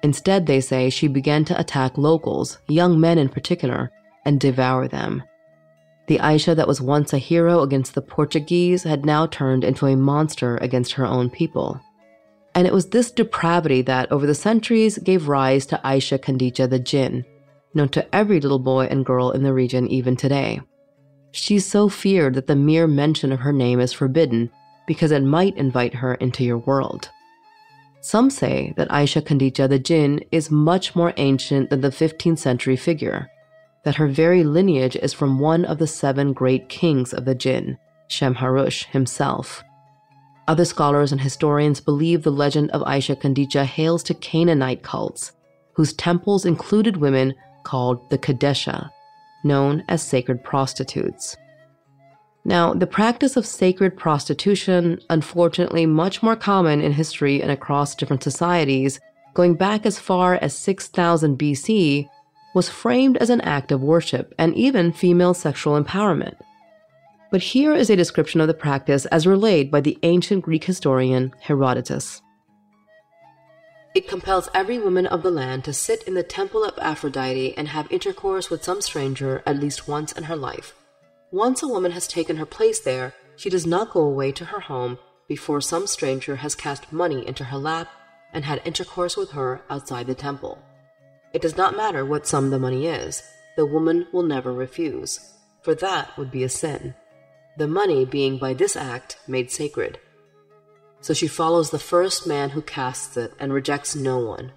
Instead, 0.04 0.46
they 0.46 0.60
say 0.60 0.90
she 0.90 1.08
began 1.08 1.46
to 1.46 1.60
attack 1.60 1.98
locals, 1.98 2.60
young 2.68 3.00
men 3.00 3.18
in 3.18 3.30
particular, 3.30 3.92
and 4.25 4.40
devour 4.40 4.88
them. 4.88 5.24
The 6.08 6.20
Aisha 6.20 6.56
that 6.56 6.68
was 6.68 6.82
once 6.82 7.14
a 7.14 7.18
hero 7.18 7.62
against 7.62 7.96
the 7.96 8.02
Portuguese 8.02 8.84
had 8.84 9.06
now 9.06 9.25
turned 9.25 9.64
into 9.64 9.88
a 9.88 9.96
monster 9.96 10.58
against 10.58 10.94
her 10.94 11.06
own 11.06 11.30
people. 11.30 11.82
And 12.54 12.68
it 12.68 12.74
was 12.74 12.90
this 12.90 13.12
depravity 13.12 13.82
that, 13.84 14.12
over 14.12 14.28
the 14.28 14.36
centuries, 14.36 15.00
gave 15.00 15.28
rise 15.28 15.66
to 15.68 15.82
Aisha 15.84 16.20
Kandicha 16.20 16.70
the 16.70 16.80
Jinn, 16.80 17.25
known 17.74 17.90
to 17.90 18.16
every 18.16 18.40
little 18.40 18.60
boy 18.60 18.86
and 18.86 19.06
girl 19.06 19.32
in 19.32 19.42
the 19.42 19.54
region 19.54 19.88
even 19.88 20.16
today. 20.16 20.62
She's 21.32 21.66
so 21.66 21.90
feared 21.90 22.36
that 22.36 22.48
the 22.48 22.56
mere 22.56 22.88
mention 22.88 23.32
of 23.32 23.40
her 23.40 23.52
name 23.52 23.80
is 23.80 23.92
forbidden 23.92 24.52
because 24.88 25.12
it 25.12 25.24
might 25.24 25.58
invite 25.58 25.96
her 25.96 26.15
into 26.15 26.44
your 26.44 26.58
world. 26.60 27.10
Some 28.01 28.30
say 28.30 28.74
that 28.77 28.89
Aisha 28.89 29.22
Kandicha 29.22 29.68
the 29.68 29.80
Jinn 29.80 30.24
is 30.32 30.51
much 30.51 30.96
more 30.96 31.13
ancient 31.18 31.70
than 31.70 31.82
the 31.82 31.89
15th 31.89 32.38
century 32.38 32.75
figure, 32.75 33.30
that 33.84 33.96
her 33.96 34.08
very 34.08 34.44
lineage 34.44 34.96
is 34.96 35.13
from 35.13 35.39
one 35.39 35.65
of 35.65 35.80
the 35.80 35.88
seven 35.88 36.34
great 36.34 36.70
kings 36.70 37.13
of 37.13 37.25
the 37.25 37.34
Jinn, 37.34 37.77
Shemharush 38.10 38.86
himself. 38.86 39.63
Other 40.48 40.65
scholars 40.65 41.12
and 41.12 41.22
historians 41.22 41.80
believe 41.80 42.22
the 42.22 42.32
legend 42.32 42.70
of 42.72 42.84
Aisha 42.84 43.15
Kandicha 43.15 43.65
hails 43.65 44.04
to 44.04 44.13
Canaanite 44.13 44.84
cults, 44.84 45.32
whose 45.74 45.94
temples 45.94 46.46
included 46.46 46.98
women 46.98 47.34
called 47.63 48.10
the 48.12 48.20
Kadesha, 48.20 48.92
known 49.44 49.84
as 49.89 50.04
sacred 50.04 50.44
prostitutes. 50.44 51.36
Now, 52.48 52.75
the 52.75 52.86
practice 52.86 53.36
of 53.36 53.48
sacred 53.48 53.98
prostitution, 53.98 55.00
unfortunately 55.10 55.88
much 55.88 56.22
more 56.22 56.36
common 56.36 56.80
in 56.80 56.94
history 56.94 57.42
and 57.42 57.50
across 57.50 57.96
different 57.96 58.22
societies, 58.22 59.00
going 59.34 59.56
back 59.56 59.84
as 59.84 59.98
far 59.98 60.36
as 60.36 60.56
6000 60.56 61.40
BC, 61.40 62.08
was 62.54 62.70
framed 62.70 63.18
as 63.18 63.32
an 63.32 63.42
act 63.42 63.72
of 63.72 63.82
worship 63.82 64.32
and 64.38 64.54
even 64.54 64.94
female 64.94 65.34
sexual 65.34 65.82
empowerment. 65.82 66.36
But 67.32 67.42
here 67.42 67.74
is 67.74 67.90
a 67.90 67.96
description 67.96 68.40
of 68.40 68.48
the 68.48 68.54
practice 68.54 69.08
as 69.08 69.25
relayed 69.25 69.72
by 69.72 69.82
the 69.82 69.98
ancient 70.04 70.44
Greek 70.44 70.66
historian 70.66 71.34
Herodotus. 71.42 72.22
It 73.96 74.08
compels 74.08 74.50
every 74.54 74.78
woman 74.78 75.08
of 75.08 75.24
the 75.24 75.32
land 75.32 75.64
to 75.64 75.74
sit 75.74 76.04
in 76.04 76.14
the 76.14 76.22
temple 76.22 76.64
of 76.64 76.78
Aphrodite 76.78 77.58
and 77.58 77.70
have 77.70 77.92
intercourse 77.92 78.52
with 78.52 78.64
some 78.64 78.82
stranger 78.82 79.42
at 79.48 79.58
least 79.58 79.88
once 79.88 80.12
in 80.12 80.25
her 80.25 80.36
life. 80.36 80.75
Once 81.36 81.62
a 81.62 81.68
woman 81.68 81.92
has 81.92 82.08
taken 82.08 82.38
her 82.38 82.46
place 82.46 82.80
there, 82.80 83.13
she 83.36 83.50
does 83.50 83.65
not 83.65 83.92
go 83.92 84.00
away 84.00 84.32
to 84.32 84.46
her 84.46 84.62
home 84.62 84.98
before 85.27 85.60
some 85.60 85.86
stranger 85.86 86.38
has 86.38 86.56
cast 86.56 86.94
money 86.94 87.27
into 87.27 87.44
her 87.44 87.58
lap 87.58 87.89
and 88.32 88.46
had 88.46 88.62
intercourse 88.63 89.18
with 89.18 89.32
her 89.32 89.62
outside 89.70 90.08
the 90.08 90.15
temple. 90.15 90.58
It 91.34 91.42
does 91.42 91.58
not 91.58 91.75
matter 91.75 92.06
what 92.06 92.25
sum 92.25 92.51
the 92.51 92.58
money 92.58 92.88
is, 92.88 93.22
the 93.58 93.65
woman 93.65 94.08
will 94.13 94.24
never 94.24 94.54
refuse, 94.54 95.20
for 95.62 95.75
that 95.75 96.18
would 96.18 96.32
be 96.32 96.46
a 96.46 96.48
sin 96.48 96.96
the 97.58 97.68
money 97.68 98.06
being 98.06 98.38
by 98.38 98.54
this 98.54 98.77
act 98.77 99.18
made 99.27 99.51
sacred. 99.51 100.00
So 101.01 101.13
she 101.13 101.27
follows 101.27 101.70
the 101.70 101.80
first 101.80 102.25
man 102.25 102.51
who 102.51 102.62
casts 102.62 103.18
it 103.18 103.34
and 103.39 103.51
rejects 103.51 103.94
no 103.94 104.20
one. 104.20 104.54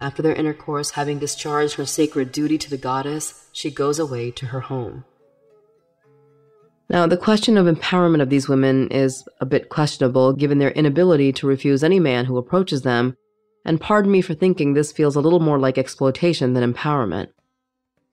After 0.00 0.22
their 0.22 0.34
intercourse, 0.34 0.92
having 0.92 1.18
discharged 1.18 1.74
her 1.74 1.86
sacred 1.86 2.30
duty 2.30 2.56
to 2.58 2.70
the 2.70 2.76
goddess, 2.76 3.48
she 3.52 3.70
goes 3.70 3.98
away 3.98 4.30
to 4.32 4.46
her 4.46 4.60
home. 4.60 5.04
Now, 6.90 7.06
the 7.06 7.16
question 7.16 7.56
of 7.56 7.66
empowerment 7.66 8.20
of 8.20 8.30
these 8.30 8.48
women 8.48 8.88
is 8.88 9.22
a 9.40 9.46
bit 9.46 9.68
questionable 9.68 10.32
given 10.32 10.58
their 10.58 10.72
inability 10.72 11.32
to 11.34 11.46
refuse 11.46 11.84
any 11.84 12.00
man 12.00 12.24
who 12.24 12.36
approaches 12.36 12.82
them, 12.82 13.16
and 13.64 13.80
pardon 13.80 14.10
me 14.10 14.20
for 14.20 14.34
thinking 14.34 14.74
this 14.74 14.90
feels 14.90 15.14
a 15.14 15.20
little 15.20 15.38
more 15.38 15.56
like 15.56 15.78
exploitation 15.78 16.52
than 16.52 16.74
empowerment. 16.74 17.28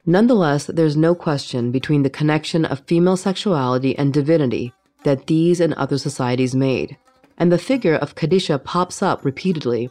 Nonetheless, 0.05 0.67
there's 0.67 0.96
no 0.96 1.15
question 1.15 1.72
between 1.72 2.03
the 2.03 2.10
connection 2.12 2.65
of 2.65 2.86
female 2.86 3.17
sexuality 3.17 3.98
and 3.98 4.13
divinity 4.13 4.72
that 5.03 5.25
these 5.25 5.60
and 5.60 5.74
other 5.74 5.98
societies 5.98 6.53
made, 6.53 6.96
and 7.39 7.51
the 7.51 7.57
figure 7.57 7.96
of 7.96 8.13
Kadisha 8.13 8.63
pops 8.63 9.01
up 9.01 9.25
repeatedly. 9.25 9.89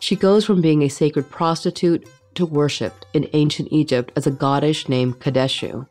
She 0.00 0.16
goes 0.16 0.44
from 0.44 0.60
being 0.60 0.82
a 0.82 0.88
sacred 0.88 1.30
prostitute 1.30 2.04
to 2.34 2.46
worshipped 2.46 3.06
in 3.14 3.30
ancient 3.32 3.68
Egypt 3.70 4.10
as 4.16 4.26
a 4.26 4.32
goddess 4.32 4.88
named 4.88 5.20
Kadeshu. 5.20 5.86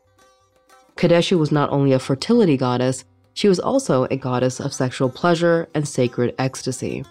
Kadeshu 0.96 1.38
was 1.38 1.50
not 1.50 1.70
only 1.70 1.92
a 1.92 1.98
fertility 1.98 2.56
goddess, 2.56 3.04
she 3.34 3.48
was 3.48 3.58
also 3.58 4.04
a 4.04 4.16
goddess 4.16 4.60
of 4.60 4.72
sexual 4.72 5.10
pleasure 5.10 5.68
and 5.74 5.86
sacred 5.86 6.34
ecstasy. 6.38 7.04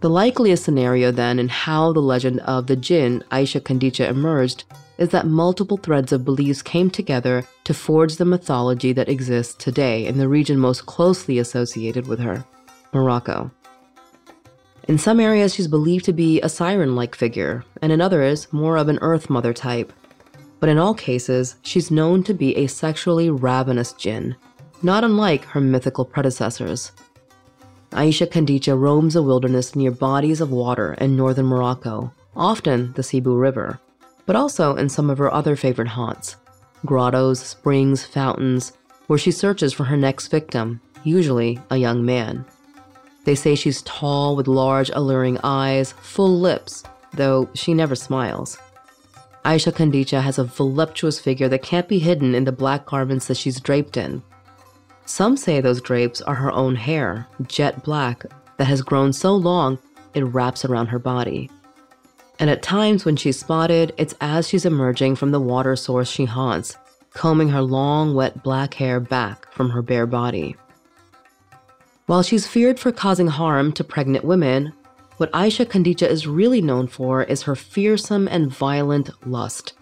The 0.00 0.08
likeliest 0.08 0.64
scenario, 0.64 1.10
then, 1.10 1.38
in 1.38 1.48
how 1.48 1.92
the 1.92 2.00
legend 2.00 2.40
of 2.40 2.68
the 2.68 2.76
jinn 2.76 3.22
Aisha 3.30 3.60
Kandicha 3.60 4.08
emerged 4.08 4.64
is 4.96 5.10
that 5.10 5.26
multiple 5.26 5.76
threads 5.76 6.12
of 6.12 6.24
beliefs 6.24 6.62
came 6.62 6.90
together 6.90 7.44
to 7.64 7.74
forge 7.74 8.16
the 8.16 8.24
mythology 8.24 8.92
that 8.92 9.08
exists 9.08 9.54
today 9.54 10.06
in 10.06 10.16
the 10.16 10.28
region 10.28 10.58
most 10.58 10.86
closely 10.86 11.38
associated 11.38 12.06
with 12.06 12.20
her, 12.20 12.44
Morocco. 12.92 13.50
In 14.88 14.96
some 14.96 15.20
areas, 15.20 15.54
she's 15.54 15.68
believed 15.68 16.04
to 16.06 16.12
be 16.12 16.40
a 16.40 16.48
siren 16.48 16.94
like 16.96 17.14
figure, 17.14 17.64
and 17.82 17.92
in 17.92 18.00
others, 18.00 18.50
more 18.52 18.76
of 18.76 18.88
an 18.88 18.98
Earth 19.02 19.28
Mother 19.28 19.52
type. 19.52 19.92
But 20.60 20.68
in 20.68 20.78
all 20.78 20.94
cases, 20.94 21.56
she's 21.62 21.90
known 21.90 22.22
to 22.24 22.34
be 22.34 22.54
a 22.56 22.66
sexually 22.66 23.30
ravenous 23.30 23.92
jinn, 23.94 24.36
not 24.82 25.04
unlike 25.04 25.44
her 25.46 25.60
mythical 25.60 26.04
predecessors. 26.04 26.92
Aisha 27.92 28.26
Kandicha 28.26 28.78
roams 28.78 29.16
a 29.16 29.22
wilderness 29.22 29.74
near 29.74 29.90
bodies 29.90 30.40
of 30.40 30.52
water 30.52 30.94
in 30.94 31.16
northern 31.16 31.46
Morocco, 31.46 32.12
often 32.36 32.92
the 32.92 33.02
Sebou 33.02 33.40
River, 33.40 33.80
but 34.26 34.36
also 34.36 34.76
in 34.76 34.88
some 34.88 35.10
of 35.10 35.18
her 35.18 35.32
other 35.32 35.56
favorite 35.56 35.88
haunts 35.88 36.36
grottos, 36.86 37.40
springs, 37.40 38.04
fountains, 38.04 38.72
where 39.06 39.18
she 39.18 39.30
searches 39.30 39.72
for 39.72 39.84
her 39.84 39.96
next 39.96 40.28
victim, 40.28 40.80
usually 41.04 41.58
a 41.70 41.76
young 41.76 42.04
man. 42.04 42.44
They 43.24 43.34
say 43.34 43.54
she's 43.54 43.82
tall 43.82 44.34
with 44.34 44.48
large, 44.48 44.90
alluring 44.94 45.38
eyes, 45.44 45.92
full 45.92 46.38
lips, 46.40 46.84
though 47.12 47.50
she 47.54 47.74
never 47.74 47.94
smiles. 47.94 48.58
Aisha 49.44 49.72
Kandicha 49.72 50.22
has 50.22 50.38
a 50.38 50.44
voluptuous 50.44 51.18
figure 51.18 51.48
that 51.48 51.62
can't 51.62 51.88
be 51.88 51.98
hidden 51.98 52.34
in 52.34 52.44
the 52.44 52.52
black 52.52 52.86
garments 52.86 53.26
that 53.26 53.36
she's 53.36 53.60
draped 53.60 53.96
in. 53.96 54.22
Some 55.06 55.36
say 55.36 55.60
those 55.60 55.80
drapes 55.80 56.20
are 56.22 56.34
her 56.34 56.52
own 56.52 56.76
hair, 56.76 57.26
jet 57.46 57.82
black, 57.82 58.24
that 58.58 58.66
has 58.66 58.82
grown 58.82 59.12
so 59.12 59.34
long 59.34 59.78
it 60.14 60.22
wraps 60.22 60.64
around 60.64 60.86
her 60.86 60.98
body 60.98 61.50
and 62.40 62.48
at 62.48 62.62
times 62.62 63.04
when 63.04 63.16
she's 63.16 63.38
spotted, 63.38 63.92
it's 63.98 64.14
as 64.22 64.48
she's 64.48 64.64
emerging 64.64 65.14
from 65.14 65.30
the 65.30 65.38
water 65.38 65.76
source 65.76 66.10
she 66.10 66.24
haunts, 66.24 66.74
combing 67.12 67.50
her 67.50 67.60
long, 67.60 68.14
wet 68.14 68.42
black 68.42 68.72
hair 68.72 68.98
back 68.98 69.52
from 69.52 69.68
her 69.68 69.82
bare 69.82 70.06
body. 70.06 70.56
While 72.06 72.22
she's 72.22 72.46
feared 72.46 72.80
for 72.80 72.92
causing 72.92 73.26
harm 73.26 73.72
to 73.72 73.84
pregnant 73.84 74.24
women, 74.24 74.72
what 75.20 75.30
Aisha 75.32 75.66
Kandicha 75.66 76.08
is 76.08 76.26
really 76.26 76.62
known 76.62 76.86
for 76.86 77.24
is 77.24 77.42
her 77.42 77.54
fearsome 77.54 78.26
and 78.26 78.50
violent 78.50 79.10
lust. 79.28 79.74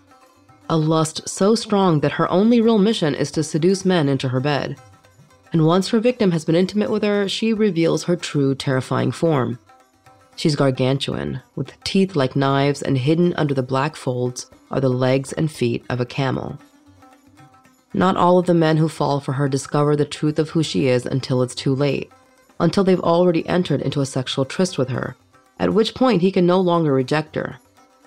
A 0.68 0.76
lust 0.76 1.28
so 1.28 1.54
strong 1.54 2.00
that 2.00 2.10
her 2.10 2.28
only 2.28 2.60
real 2.60 2.78
mission 2.78 3.14
is 3.14 3.30
to 3.30 3.44
seduce 3.44 3.84
men 3.84 4.08
into 4.08 4.30
her 4.30 4.40
bed. 4.40 4.76
And 5.52 5.64
once 5.64 5.90
her 5.90 6.00
victim 6.00 6.32
has 6.32 6.44
been 6.44 6.56
intimate 6.56 6.90
with 6.90 7.04
her, 7.04 7.28
she 7.28 7.52
reveals 7.52 8.02
her 8.02 8.16
true 8.16 8.56
terrifying 8.56 9.12
form 9.12 9.60
She's 10.34 10.56
gargantuan, 10.56 11.40
with 11.54 11.72
teeth 11.84 12.16
like 12.16 12.34
knives, 12.34 12.82
and 12.82 12.98
hidden 12.98 13.32
under 13.34 13.54
the 13.54 13.62
black 13.62 13.94
folds 13.94 14.50
are 14.72 14.80
the 14.80 14.88
legs 14.88 15.32
and 15.32 15.50
feet 15.50 15.84
of 15.88 16.00
a 16.00 16.06
camel. 16.06 16.58
Not 17.94 18.16
all 18.16 18.40
of 18.40 18.46
the 18.46 18.54
men 18.54 18.76
who 18.76 18.88
fall 18.88 19.20
for 19.20 19.34
her 19.34 19.48
discover 19.48 19.94
the 19.94 20.04
truth 20.04 20.40
of 20.40 20.50
who 20.50 20.64
she 20.64 20.88
is 20.88 21.06
until 21.06 21.42
it's 21.42 21.54
too 21.54 21.76
late, 21.76 22.10
until 22.58 22.82
they've 22.82 22.98
already 22.98 23.46
entered 23.46 23.80
into 23.82 24.00
a 24.00 24.06
sexual 24.06 24.44
tryst 24.44 24.78
with 24.78 24.88
her, 24.88 25.16
at 25.58 25.74
which 25.74 25.94
point 25.94 26.22
he 26.22 26.32
can 26.32 26.46
no 26.46 26.60
longer 26.60 26.92
reject 26.92 27.34
her. 27.34 27.58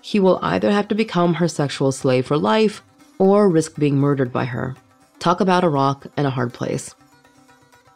He 0.02 0.20
will 0.20 0.40
either 0.42 0.72
have 0.72 0.88
to 0.88 0.96
become 0.96 1.36
her 1.36 1.48
sexual 1.48 1.92
slave 1.92 2.26
for 2.26 2.38
life 2.38 2.82
or 3.20 3.50
risk 3.50 3.78
being 3.78 3.98
murdered 3.98 4.32
by 4.32 4.46
her. 4.46 4.76
Talk 5.20 5.42
about 5.42 5.64
a 5.64 5.70
rock 5.70 6.08
and 6.18 6.26
a 6.26 6.32
hard 6.32 6.54
place. 6.54 6.96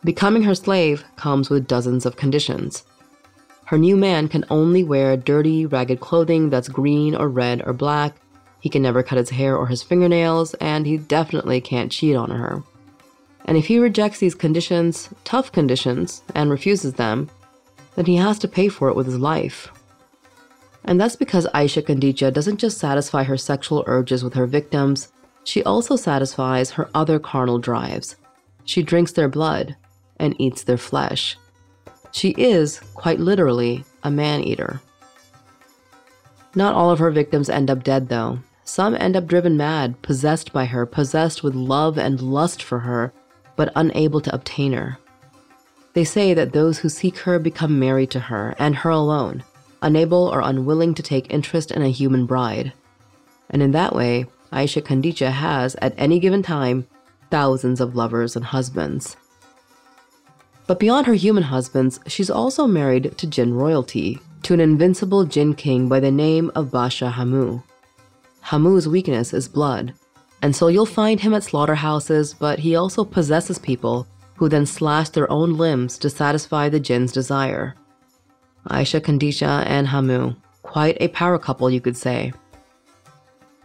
Becoming 0.03 0.43
her 0.43 0.53
slave 0.53 1.03
comes 1.15 1.49
with 1.49 1.67
dozens 1.67 2.05
of 2.05 2.15
conditions. 2.15 2.83
Her 3.65 3.79
new 3.79 3.97
man 3.97 4.27
can 4.27 4.45
only 4.51 4.83
wear 4.83 5.17
dirty, 5.17 5.65
ragged 5.65 5.99
clothing 5.99 6.51
that's 6.51 6.67
green 6.67 7.15
or 7.15 7.27
red 7.27 7.63
or 7.65 7.73
black. 7.73 8.15
He 8.59 8.69
can 8.69 8.83
never 8.83 9.01
cut 9.01 9.17
his 9.17 9.31
hair 9.31 9.57
or 9.57 9.65
his 9.65 9.81
fingernails, 9.81 10.53
and 10.55 10.85
he 10.85 10.97
definitely 10.97 11.61
can't 11.61 11.91
cheat 11.91 12.15
on 12.15 12.29
her. 12.29 12.61
And 13.45 13.57
if 13.57 13.65
he 13.65 13.79
rejects 13.79 14.19
these 14.19 14.35
conditions, 14.35 15.09
tough 15.23 15.51
conditions, 15.51 16.21
and 16.35 16.51
refuses 16.51 16.93
them, 16.93 17.29
then 17.95 18.05
he 18.05 18.17
has 18.17 18.39
to 18.39 18.47
pay 18.47 18.67
for 18.67 18.89
it 18.89 18.95
with 18.95 19.05
his 19.05 19.17
life. 19.17 19.69
And 20.83 21.01
that's 21.01 21.15
because 21.15 21.47
Aisha 21.47 21.81
Kandicha 21.81 22.31
doesn't 22.31 22.59
just 22.59 22.77
satisfy 22.77 23.23
her 23.23 23.37
sexual 23.37 23.83
urges 23.87 24.23
with 24.23 24.35
her 24.35 24.45
victims, 24.45 25.11
she 25.43 25.63
also 25.63 25.95
satisfies 25.95 26.71
her 26.71 26.89
other 26.93 27.19
carnal 27.19 27.59
drives. 27.59 28.15
She 28.65 28.83
drinks 28.83 29.11
their 29.11 29.29
blood 29.29 29.75
and 30.17 30.35
eats 30.39 30.63
their 30.63 30.77
flesh. 30.77 31.37
She 32.11 32.29
is, 32.31 32.79
quite 32.93 33.19
literally, 33.19 33.83
a 34.03 34.09
man 34.09 34.43
eater. 34.43 34.81
Not 36.55 36.73
all 36.73 36.89
of 36.89 36.99
her 36.99 37.11
victims 37.11 37.49
end 37.49 37.69
up 37.69 37.83
dead, 37.83 38.09
though. 38.09 38.39
Some 38.63 38.95
end 38.95 39.15
up 39.15 39.27
driven 39.27 39.57
mad, 39.57 40.01
possessed 40.01 40.51
by 40.51 40.65
her, 40.65 40.85
possessed 40.85 41.43
with 41.43 41.53
love 41.53 41.97
and 41.97 42.19
lust 42.21 42.63
for 42.63 42.79
her, 42.79 43.13
but 43.55 43.71
unable 43.75 44.21
to 44.21 44.33
obtain 44.33 44.73
her. 44.73 44.97
They 45.95 46.03
say 46.03 46.33
that 46.33 46.51
those 46.51 46.79
who 46.79 46.89
seek 46.89 47.19
her 47.19 47.39
become 47.39 47.79
married 47.79 48.11
to 48.11 48.19
her 48.19 48.53
and 48.59 48.75
her 48.75 48.89
alone, 48.89 49.45
unable 49.81 50.27
or 50.27 50.41
unwilling 50.41 50.93
to 50.95 51.01
take 51.01 51.33
interest 51.33 51.71
in 51.71 51.81
a 51.81 51.89
human 51.89 52.25
bride. 52.25 52.73
And 53.49 53.61
in 53.61 53.71
that 53.71 53.95
way, 53.95 54.25
Aisha 54.51 54.81
Kandicha 54.81 55.31
has, 55.31 55.75
at 55.75 55.93
any 55.97 56.19
given 56.19 56.43
time, 56.43 56.85
thousands 57.31 57.79
of 57.79 57.95
lovers 57.95 58.35
and 58.35 58.43
husbands. 58.43 59.15
But 60.67 60.81
beyond 60.81 61.07
her 61.07 61.13
human 61.13 61.43
husbands, 61.43 62.01
she's 62.07 62.29
also 62.29 62.67
married 62.67 63.17
to 63.17 63.25
jinn 63.25 63.53
royalty, 63.53 64.19
to 64.43 64.53
an 64.53 64.59
invincible 64.59 65.23
jinn 65.23 65.53
king 65.53 65.87
by 65.87 66.01
the 66.01 66.11
name 66.11 66.51
of 66.55 66.71
Basha 66.71 67.09
Hamu. 67.09 67.61
Hamu's 68.41 68.87
weakness 68.87 69.33
is 69.33 69.47
blood, 69.47 69.93
and 70.41 70.53
so 70.53 70.67
you'll 70.67 70.85
find 70.85 71.21
him 71.21 71.33
at 71.33 71.43
slaughterhouses, 71.43 72.33
but 72.33 72.59
he 72.59 72.75
also 72.75 73.05
possesses 73.05 73.57
people 73.57 74.07
who 74.35 74.49
then 74.49 74.65
slashed 74.65 75.13
their 75.13 75.31
own 75.31 75.57
limbs 75.57 75.97
to 75.97 76.09
satisfy 76.09 76.69
the 76.69 76.79
jinn's 76.79 77.11
desire. 77.11 77.75
Aisha 78.69 78.99
Kandicha 78.99 79.63
and 79.65 79.87
Hamu, 79.87 80.35
quite 80.63 80.97
a 80.99 81.07
power 81.09 81.37
couple, 81.37 81.69
you 81.69 81.81
could 81.81 81.97
say. 81.97 82.33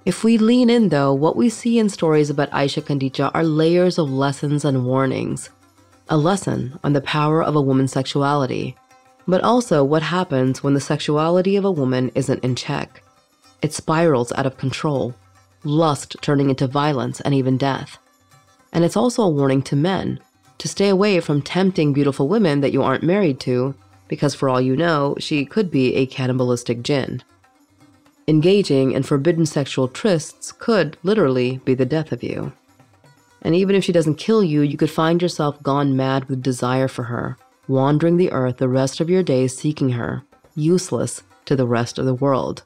If 0.04 0.24
we 0.24 0.38
lean 0.38 0.70
in, 0.70 0.88
though, 0.88 1.12
what 1.12 1.36
we 1.36 1.48
see 1.48 1.78
in 1.78 1.88
stories 1.88 2.30
about 2.30 2.50
Aisha 2.50 2.82
Kandicha 2.82 3.30
are 3.34 3.44
layers 3.44 3.98
of 3.98 4.10
lessons 4.10 4.64
and 4.64 4.84
warnings. 4.84 5.50
A 6.08 6.16
lesson 6.16 6.78
on 6.82 6.92
the 6.92 7.00
power 7.02 7.42
of 7.42 7.54
a 7.54 7.60
woman's 7.60 7.92
sexuality, 7.92 8.76
but 9.28 9.42
also 9.42 9.84
what 9.84 10.02
happens 10.02 10.62
when 10.62 10.74
the 10.74 10.80
sexuality 10.80 11.56
of 11.56 11.64
a 11.64 11.70
woman 11.70 12.10
isn't 12.14 12.42
in 12.42 12.56
check. 12.56 13.02
It 13.62 13.72
spirals 13.72 14.32
out 14.32 14.46
of 14.46 14.56
control, 14.56 15.14
lust 15.64 16.16
turning 16.22 16.48
into 16.50 16.66
violence 16.66 17.20
and 17.20 17.34
even 17.34 17.56
death. 17.56 17.98
And 18.72 18.84
it's 18.84 18.96
also 18.96 19.22
a 19.22 19.30
warning 19.30 19.62
to 19.62 19.76
men 19.76 20.20
to 20.60 20.68
stay 20.68 20.90
away 20.90 21.18
from 21.20 21.40
tempting 21.40 21.92
beautiful 21.92 22.28
women 22.28 22.60
that 22.60 22.72
you 22.72 22.82
aren't 22.82 23.02
married 23.02 23.40
to, 23.40 23.74
because 24.08 24.34
for 24.34 24.48
all 24.48 24.60
you 24.60 24.76
know, 24.76 25.16
she 25.18 25.44
could 25.44 25.70
be 25.70 25.94
a 25.94 26.06
cannibalistic 26.06 26.82
jinn. 26.82 27.22
Engaging 28.28 28.92
in 28.92 29.02
forbidden 29.02 29.46
sexual 29.46 29.88
trysts 29.88 30.56
could 30.56 30.98
literally 31.02 31.58
be 31.64 31.74
the 31.74 31.86
death 31.86 32.12
of 32.12 32.22
you. 32.22 32.52
And 33.40 33.54
even 33.54 33.74
if 33.74 33.82
she 33.82 33.92
doesn't 33.92 34.16
kill 34.16 34.44
you, 34.44 34.60
you 34.60 34.76
could 34.76 34.90
find 34.90 35.22
yourself 35.22 35.62
gone 35.62 35.96
mad 35.96 36.26
with 36.26 36.42
desire 36.42 36.88
for 36.88 37.04
her, 37.04 37.38
wandering 37.66 38.18
the 38.18 38.30
earth 38.30 38.58
the 38.58 38.68
rest 38.68 39.00
of 39.00 39.08
your 39.08 39.22
days 39.22 39.56
seeking 39.56 39.90
her, 39.90 40.22
useless 40.54 41.22
to 41.46 41.56
the 41.56 41.66
rest 41.66 41.98
of 41.98 42.04
the 42.04 42.14
world. 42.14 42.62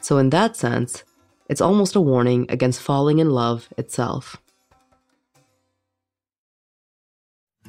So, 0.00 0.18
in 0.18 0.30
that 0.30 0.56
sense, 0.56 1.04
it's 1.48 1.60
almost 1.60 1.94
a 1.94 2.00
warning 2.00 2.46
against 2.48 2.80
falling 2.80 3.20
in 3.20 3.30
love 3.30 3.68
itself. 3.78 4.36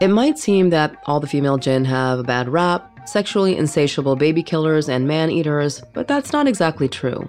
It 0.00 0.08
might 0.08 0.38
seem 0.38 0.70
that 0.70 0.94
all 1.06 1.18
the 1.18 1.26
female 1.26 1.58
jinn 1.58 1.84
have 1.86 2.20
a 2.20 2.22
bad 2.22 2.48
rap, 2.48 3.08
sexually 3.08 3.56
insatiable 3.56 4.14
baby 4.14 4.44
killers 4.44 4.88
and 4.88 5.08
man 5.08 5.28
eaters, 5.28 5.82
but 5.92 6.06
that's 6.06 6.32
not 6.32 6.46
exactly 6.46 6.88
true. 6.88 7.28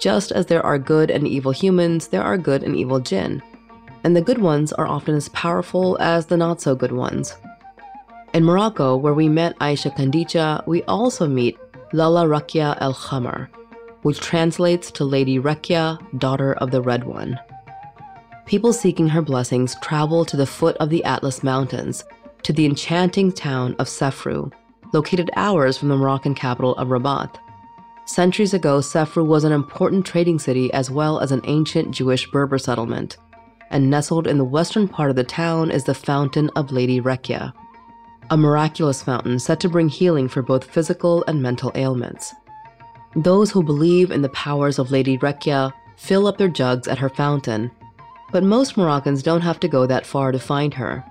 Just 0.00 0.32
as 0.32 0.46
there 0.46 0.64
are 0.64 0.78
good 0.78 1.10
and 1.10 1.28
evil 1.28 1.52
humans, 1.52 2.08
there 2.08 2.22
are 2.22 2.38
good 2.38 2.62
and 2.62 2.74
evil 2.74 2.98
jinn. 2.98 3.42
And 4.04 4.16
the 4.16 4.22
good 4.22 4.38
ones 4.38 4.72
are 4.72 4.86
often 4.86 5.14
as 5.14 5.28
powerful 5.28 5.98
as 6.00 6.26
the 6.26 6.36
not 6.38 6.62
so 6.62 6.74
good 6.74 6.92
ones. 6.92 7.36
In 8.32 8.42
Morocco, 8.42 8.96
where 8.96 9.12
we 9.12 9.28
met 9.28 9.58
Aisha 9.58 9.94
Kandicha, 9.94 10.66
we 10.66 10.82
also 10.84 11.28
meet 11.28 11.58
Lala 11.92 12.24
Rakia 12.24 12.78
El 12.80 12.94
Khamar, 12.94 13.48
which 14.00 14.18
translates 14.18 14.90
to 14.92 15.04
Lady 15.04 15.38
Rekia, 15.38 15.98
daughter 16.18 16.54
of 16.54 16.70
the 16.70 16.80
Red 16.80 17.04
One 17.04 17.38
people 18.46 18.72
seeking 18.72 19.08
her 19.08 19.22
blessings 19.22 19.76
travel 19.82 20.24
to 20.24 20.36
the 20.36 20.46
foot 20.46 20.76
of 20.78 20.90
the 20.90 21.04
Atlas 21.04 21.42
Mountains, 21.42 22.04
to 22.42 22.52
the 22.52 22.66
enchanting 22.66 23.32
town 23.32 23.76
of 23.78 23.86
Sefrou, 23.86 24.52
located 24.92 25.30
hours 25.36 25.78
from 25.78 25.88
the 25.88 25.96
Moroccan 25.96 26.34
capital 26.34 26.74
of 26.76 26.88
Rabat. 26.88 27.38
Centuries 28.04 28.52
ago, 28.52 28.78
Sefrou 28.78 29.24
was 29.24 29.44
an 29.44 29.52
important 29.52 30.04
trading 30.04 30.38
city 30.38 30.72
as 30.72 30.90
well 30.90 31.20
as 31.20 31.32
an 31.32 31.40
ancient 31.44 31.92
Jewish 31.92 32.28
Berber 32.30 32.58
settlement, 32.58 33.16
and 33.70 33.88
nestled 33.88 34.26
in 34.26 34.38
the 34.38 34.44
western 34.44 34.88
part 34.88 35.08
of 35.08 35.16
the 35.16 35.24
town 35.24 35.70
is 35.70 35.84
the 35.84 35.94
Fountain 35.94 36.50
of 36.56 36.72
Lady 36.72 37.00
Rekia, 37.00 37.52
a 38.30 38.36
miraculous 38.36 39.02
fountain 39.02 39.38
said 39.38 39.60
to 39.60 39.68
bring 39.68 39.88
healing 39.88 40.28
for 40.28 40.42
both 40.42 40.70
physical 40.70 41.24
and 41.26 41.42
mental 41.42 41.72
ailments. 41.74 42.34
Those 43.14 43.50
who 43.50 43.62
believe 43.62 44.10
in 44.10 44.22
the 44.22 44.30
powers 44.30 44.78
of 44.78 44.90
Lady 44.90 45.18
Rekia 45.18 45.72
fill 45.96 46.26
up 46.26 46.38
their 46.38 46.48
jugs 46.48 46.88
at 46.88 46.98
her 46.98 47.10
fountain 47.10 47.70
but 48.32 48.42
most 48.42 48.76
Moroccans 48.76 49.22
don't 49.22 49.42
have 49.42 49.60
to 49.60 49.68
go 49.68 49.86
that 49.86 50.06
far 50.06 50.32
to 50.32 50.38
find 50.38 50.74
her. 50.74 51.04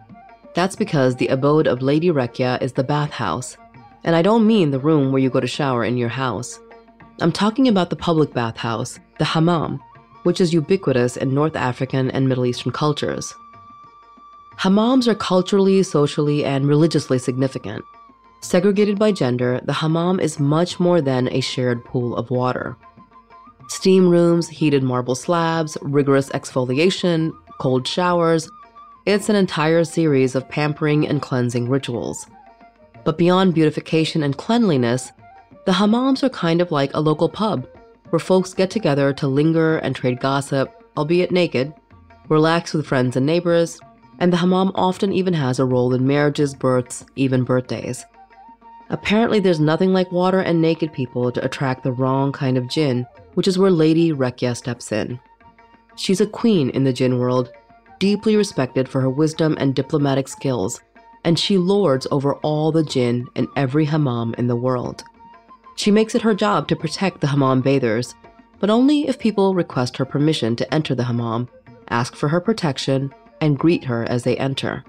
That's 0.55 0.75
because 0.75 1.15
the 1.15 1.27
abode 1.27 1.67
of 1.67 1.81
Lady 1.81 2.09
Rekia 2.09 2.61
is 2.61 2.73
the 2.73 2.83
bathhouse. 2.83 3.55
And 4.03 4.15
I 4.15 4.23
don't 4.23 4.47
mean 4.47 4.71
the 4.71 4.79
room 4.79 5.11
where 5.11 5.21
you 5.21 5.29
go 5.29 5.39
to 5.39 5.47
shower 5.47 5.85
in 5.85 5.95
your 5.95 6.09
house. 6.09 6.59
I'm 7.21 7.31
talking 7.31 7.67
about 7.67 7.91
the 7.91 7.95
public 7.95 8.33
bathhouse, 8.33 8.99
the 9.19 9.25
hammam, 9.25 9.79
which 10.23 10.41
is 10.41 10.53
ubiquitous 10.53 11.15
in 11.15 11.33
North 11.33 11.55
African 11.55 12.09
and 12.11 12.27
Middle 12.27 12.47
Eastern 12.47 12.71
cultures. 12.71 13.33
Hammams 14.57 15.07
are 15.07 15.15
culturally, 15.15 15.83
socially, 15.83 16.43
and 16.43 16.67
religiously 16.67 17.19
significant. 17.19 17.85
Segregated 18.41 18.97
by 18.97 19.11
gender, 19.11 19.61
the 19.63 19.73
hammam 19.73 20.19
is 20.19 20.39
much 20.39 20.79
more 20.79 20.99
than 20.99 21.31
a 21.31 21.41
shared 21.41 21.85
pool 21.85 22.15
of 22.15 22.31
water 22.31 22.75
steam 23.71 24.09
rooms, 24.09 24.49
heated 24.49 24.83
marble 24.83 25.15
slabs, 25.15 25.77
rigorous 25.81 26.29
exfoliation, 26.29 27.31
cold 27.59 27.87
showers. 27.87 28.49
It's 29.05 29.29
an 29.29 29.35
entire 29.37 29.85
series 29.85 30.35
of 30.35 30.47
pampering 30.49 31.07
and 31.07 31.21
cleansing 31.21 31.69
rituals. 31.69 32.27
But 33.05 33.17
beyond 33.17 33.53
beautification 33.53 34.23
and 34.23 34.37
cleanliness, 34.37 35.11
the 35.65 35.71
hammams 35.71 36.21
are 36.21 36.29
kind 36.29 36.61
of 36.61 36.71
like 36.71 36.93
a 36.93 36.99
local 36.99 37.29
pub 37.29 37.65
where 38.09 38.19
folks 38.19 38.53
get 38.53 38.69
together 38.69 39.13
to 39.13 39.27
linger 39.27 39.77
and 39.77 39.95
trade 39.95 40.19
gossip, 40.19 40.69
albeit 40.97 41.31
naked, 41.31 41.73
relax 42.27 42.73
with 42.73 42.85
friends 42.85 43.15
and 43.15 43.25
neighbors, 43.25 43.79
and 44.19 44.33
the 44.33 44.37
hammam 44.37 44.71
often 44.75 45.13
even 45.13 45.33
has 45.33 45.59
a 45.59 45.65
role 45.65 45.93
in 45.93 46.05
marriages, 46.05 46.53
births, 46.53 47.05
even 47.15 47.43
birthdays. 47.45 48.05
Apparently, 48.89 49.39
there's 49.39 49.61
nothing 49.61 49.93
like 49.93 50.11
water 50.11 50.41
and 50.41 50.61
naked 50.61 50.91
people 50.91 51.31
to 51.31 51.43
attract 51.45 51.83
the 51.83 51.93
wrong 51.93 52.33
kind 52.33 52.57
of 52.57 52.67
jinn 52.67 53.07
which 53.33 53.47
is 53.47 53.57
where 53.57 53.71
Lady 53.71 54.11
Rekia 54.11 54.55
steps 54.55 54.91
in. 54.91 55.19
She's 55.95 56.21
a 56.21 56.27
queen 56.27 56.69
in 56.71 56.83
the 56.83 56.93
jinn 56.93 57.19
world, 57.19 57.51
deeply 57.99 58.35
respected 58.35 58.89
for 58.89 59.01
her 59.01 59.09
wisdom 59.09 59.55
and 59.59 59.75
diplomatic 59.75 60.27
skills, 60.27 60.81
and 61.23 61.37
she 61.37 61.57
lords 61.57 62.07
over 62.11 62.35
all 62.35 62.71
the 62.71 62.83
jinn 62.83 63.27
in 63.35 63.47
every 63.55 63.85
hammam 63.85 64.33
in 64.37 64.47
the 64.47 64.55
world. 64.55 65.03
She 65.75 65.91
makes 65.91 66.15
it 66.15 66.21
her 66.21 66.33
job 66.33 66.67
to 66.67 66.75
protect 66.75 67.21
the 67.21 67.27
hammam 67.27 67.61
bathers, 67.61 68.15
but 68.59 68.69
only 68.69 69.07
if 69.07 69.19
people 69.19 69.55
request 69.55 69.97
her 69.97 70.05
permission 70.05 70.55
to 70.55 70.73
enter 70.73 70.95
the 70.95 71.03
hammam, 71.03 71.47
ask 71.89 72.15
for 72.15 72.29
her 72.29 72.39
protection, 72.39 73.13
and 73.39 73.57
greet 73.57 73.83
her 73.83 74.03
as 74.05 74.23
they 74.23 74.37
enter. 74.37 74.83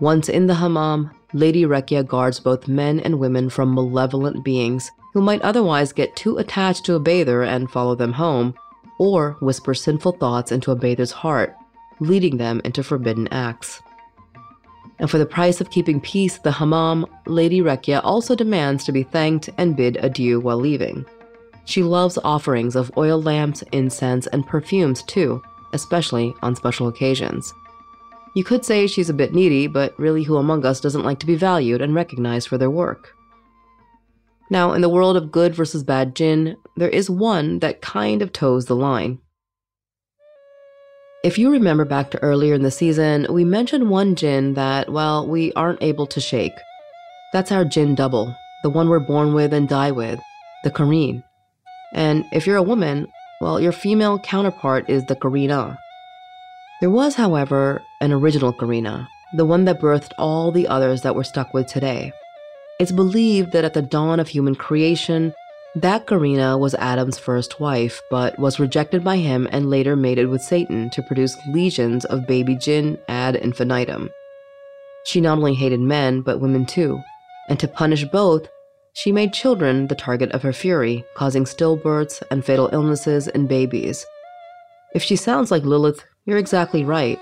Once 0.00 0.28
in 0.28 0.46
the 0.46 0.54
hammam, 0.54 1.10
Lady 1.32 1.64
Rekia 1.64 2.06
guards 2.06 2.40
both 2.40 2.68
men 2.68 3.00
and 3.00 3.18
women 3.18 3.48
from 3.48 3.74
malevolent 3.74 4.44
beings 4.44 4.90
who 5.16 5.22
might 5.22 5.40
otherwise 5.40 5.94
get 5.94 6.14
too 6.14 6.36
attached 6.36 6.84
to 6.84 6.94
a 6.94 7.00
bather 7.00 7.42
and 7.42 7.70
follow 7.70 7.94
them 7.94 8.12
home, 8.12 8.52
or 8.98 9.34
whisper 9.40 9.72
sinful 9.72 10.12
thoughts 10.12 10.52
into 10.52 10.70
a 10.70 10.76
bather's 10.76 11.10
heart, 11.10 11.56
leading 12.00 12.36
them 12.36 12.60
into 12.66 12.84
forbidden 12.84 13.26
acts. 13.28 13.80
And 14.98 15.10
for 15.10 15.16
the 15.16 15.24
price 15.24 15.58
of 15.58 15.70
keeping 15.70 16.02
peace, 16.02 16.36
the 16.36 16.52
Hammam, 16.52 17.06
Lady 17.24 17.62
Rekia 17.62 18.02
also 18.04 18.34
demands 18.34 18.84
to 18.84 18.92
be 18.92 19.04
thanked 19.04 19.48
and 19.56 19.74
bid 19.74 19.96
adieu 20.02 20.38
while 20.38 20.58
leaving. 20.58 21.06
She 21.64 21.82
loves 21.82 22.18
offerings 22.22 22.76
of 22.76 22.92
oil 22.98 23.18
lamps, 23.18 23.62
incense, 23.72 24.26
and 24.26 24.46
perfumes 24.46 25.02
too, 25.02 25.40
especially 25.72 26.34
on 26.42 26.56
special 26.56 26.88
occasions. 26.88 27.54
You 28.34 28.44
could 28.44 28.66
say 28.66 28.86
she's 28.86 29.08
a 29.08 29.14
bit 29.14 29.32
needy, 29.32 29.66
but 29.66 29.98
really, 29.98 30.24
who 30.24 30.36
among 30.36 30.66
us 30.66 30.78
doesn't 30.78 31.06
like 31.06 31.20
to 31.20 31.26
be 31.26 31.36
valued 31.36 31.80
and 31.80 31.94
recognized 31.94 32.48
for 32.48 32.58
their 32.58 32.70
work? 32.70 33.15
Now, 34.48 34.72
in 34.72 34.80
the 34.80 34.88
world 34.88 35.16
of 35.16 35.32
good 35.32 35.54
versus 35.54 35.82
bad 35.82 36.14
jinn, 36.14 36.56
there 36.76 36.88
is 36.88 37.10
one 37.10 37.58
that 37.58 37.80
kind 37.80 38.22
of 38.22 38.32
toes 38.32 38.66
the 38.66 38.76
line. 38.76 39.18
If 41.24 41.38
you 41.38 41.50
remember 41.50 41.84
back 41.84 42.12
to 42.12 42.22
earlier 42.22 42.54
in 42.54 42.62
the 42.62 42.70
season, 42.70 43.26
we 43.28 43.44
mentioned 43.44 43.90
one 43.90 44.14
jinn 44.14 44.54
that, 44.54 44.92
well, 44.92 45.26
we 45.26 45.52
aren't 45.54 45.82
able 45.82 46.06
to 46.06 46.20
shake. 46.20 46.52
That's 47.32 47.50
our 47.50 47.64
jinn 47.64 47.96
double, 47.96 48.32
the 48.62 48.70
one 48.70 48.88
we're 48.88 49.00
born 49.00 49.34
with 49.34 49.52
and 49.52 49.68
die 49.68 49.90
with, 49.90 50.20
the 50.62 50.70
Qareen. 50.70 51.24
And 51.92 52.24
if 52.32 52.46
you're 52.46 52.56
a 52.56 52.62
woman, 52.62 53.08
well, 53.40 53.60
your 53.60 53.72
female 53.72 54.20
counterpart 54.20 54.88
is 54.88 55.04
the 55.06 55.16
Qareena. 55.16 55.76
There 56.80 56.90
was, 56.90 57.16
however, 57.16 57.82
an 58.00 58.12
original 58.12 58.52
Qareena, 58.52 59.08
the 59.34 59.44
one 59.44 59.64
that 59.64 59.80
birthed 59.80 60.12
all 60.18 60.52
the 60.52 60.68
others 60.68 61.02
that 61.02 61.16
we're 61.16 61.24
stuck 61.24 61.52
with 61.52 61.66
today. 61.66 62.12
It's 62.78 62.92
believed 62.92 63.52
that 63.52 63.64
at 63.64 63.72
the 63.72 63.80
dawn 63.80 64.20
of 64.20 64.28
human 64.28 64.54
creation, 64.54 65.32
that 65.76 66.06
Qareena 66.06 66.58
was 66.58 66.74
Adam's 66.74 67.18
first 67.18 67.58
wife, 67.58 68.02
but 68.10 68.38
was 68.38 68.60
rejected 68.60 69.02
by 69.02 69.16
him 69.16 69.48
and 69.50 69.70
later 69.70 69.96
mated 69.96 70.28
with 70.28 70.42
Satan 70.42 70.90
to 70.90 71.02
produce 71.02 71.36
legions 71.48 72.04
of 72.06 72.26
baby 72.26 72.54
jinn 72.54 72.98
ad 73.08 73.36
infinitum. 73.36 74.10
She 75.04 75.20
not 75.20 75.38
only 75.38 75.54
hated 75.54 75.80
men, 75.80 76.20
but 76.20 76.40
women 76.40 76.66
too, 76.66 77.00
and 77.48 77.58
to 77.60 77.68
punish 77.68 78.04
both, 78.04 78.48
she 78.92 79.12
made 79.12 79.32
children 79.32 79.86
the 79.86 79.94
target 79.94 80.32
of 80.32 80.42
her 80.42 80.52
fury, 80.52 81.04
causing 81.14 81.44
stillbirths 81.44 82.22
and 82.30 82.44
fatal 82.44 82.70
illnesses 82.72 83.28
in 83.28 83.46
babies. 83.46 84.04
If 84.94 85.02
she 85.02 85.16
sounds 85.16 85.50
like 85.50 85.64
Lilith, 85.64 86.04
you're 86.24 86.38
exactly 86.38 86.84
right. 86.84 87.18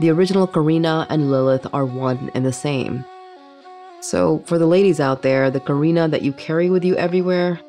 The 0.00 0.10
original 0.10 0.48
Qareena 0.48 1.06
and 1.10 1.30
Lilith 1.30 1.66
are 1.72 1.84
one 1.84 2.30
and 2.34 2.46
the 2.46 2.52
same. 2.52 3.04
So, 4.00 4.42
for 4.46 4.58
the 4.58 4.66
ladies 4.66 5.00
out 5.00 5.22
there, 5.22 5.50
the 5.50 5.60
Qareena 5.60 6.10
that 6.10 6.22
you 6.22 6.32
carry 6.32 6.70
with 6.70 6.84
you 6.84 6.96
everywhere, 6.96 7.60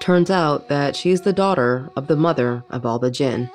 Turns 0.00 0.30
out 0.30 0.68
that 0.68 0.96
she's 0.96 1.20
the 1.20 1.32
daughter 1.32 1.90
of 1.94 2.06
the 2.06 2.16
mother 2.16 2.64
of 2.70 2.86
all 2.86 2.98
the 2.98 3.10
jinn. 3.10 3.50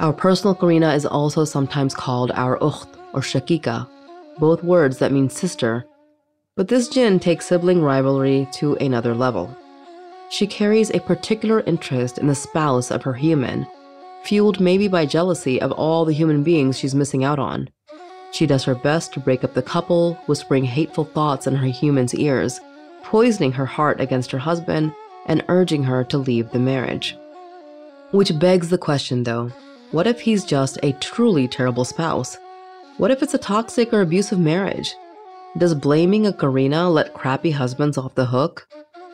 Our 0.00 0.14
personal 0.14 0.54
Qareena 0.54 0.96
is 0.96 1.04
also 1.04 1.44
sometimes 1.44 1.94
called 1.94 2.30
our 2.32 2.58
Ukht 2.60 2.88
or 3.12 3.20
Shakika, 3.20 3.86
both 4.38 4.64
words 4.64 4.98
that 4.98 5.12
mean 5.12 5.28
sister, 5.28 5.84
but 6.56 6.68
this 6.68 6.88
jinn 6.88 7.20
takes 7.20 7.44
sibling 7.46 7.82
rivalry 7.82 8.48
to 8.54 8.74
another 8.76 9.14
level. 9.14 9.54
She 10.30 10.46
carries 10.46 10.90
a 10.90 11.00
particular 11.00 11.60
interest 11.60 12.16
in 12.16 12.26
the 12.26 12.34
spouse 12.34 12.90
of 12.90 13.02
her 13.02 13.12
human, 13.12 13.66
fueled 14.24 14.60
maybe 14.60 14.88
by 14.88 15.04
jealousy 15.04 15.60
of 15.60 15.72
all 15.72 16.06
the 16.06 16.14
human 16.14 16.42
beings 16.42 16.78
she's 16.78 16.94
missing 16.94 17.22
out 17.22 17.38
on. 17.38 17.68
She 18.32 18.46
does 18.46 18.64
her 18.64 18.74
best 18.74 19.12
to 19.12 19.20
break 19.20 19.44
up 19.44 19.54
the 19.54 19.62
couple, 19.62 20.14
whispering 20.26 20.64
hateful 20.64 21.04
thoughts 21.04 21.46
in 21.46 21.54
her 21.54 21.66
human's 21.66 22.14
ears, 22.14 22.60
poisoning 23.04 23.52
her 23.52 23.66
heart 23.66 24.00
against 24.00 24.30
her 24.30 24.38
husband, 24.38 24.92
and 25.26 25.44
urging 25.48 25.84
her 25.84 26.02
to 26.04 26.18
leave 26.18 26.50
the 26.50 26.58
marriage. 26.58 27.16
Which 28.10 28.38
begs 28.38 28.70
the 28.70 28.78
question 28.78 29.22
though 29.22 29.52
what 29.92 30.06
if 30.06 30.22
he's 30.22 30.46
just 30.46 30.78
a 30.82 30.92
truly 30.92 31.46
terrible 31.46 31.84
spouse? 31.84 32.38
What 32.96 33.10
if 33.10 33.22
it's 33.22 33.34
a 33.34 33.38
toxic 33.38 33.92
or 33.92 34.00
abusive 34.00 34.38
marriage? 34.38 34.94
Does 35.58 35.74
blaming 35.74 36.26
a 36.26 36.32
Qareena 36.32 36.90
let 36.90 37.12
crappy 37.12 37.50
husbands 37.50 37.98
off 37.98 38.14
the 38.14 38.24
hook? 38.24 38.66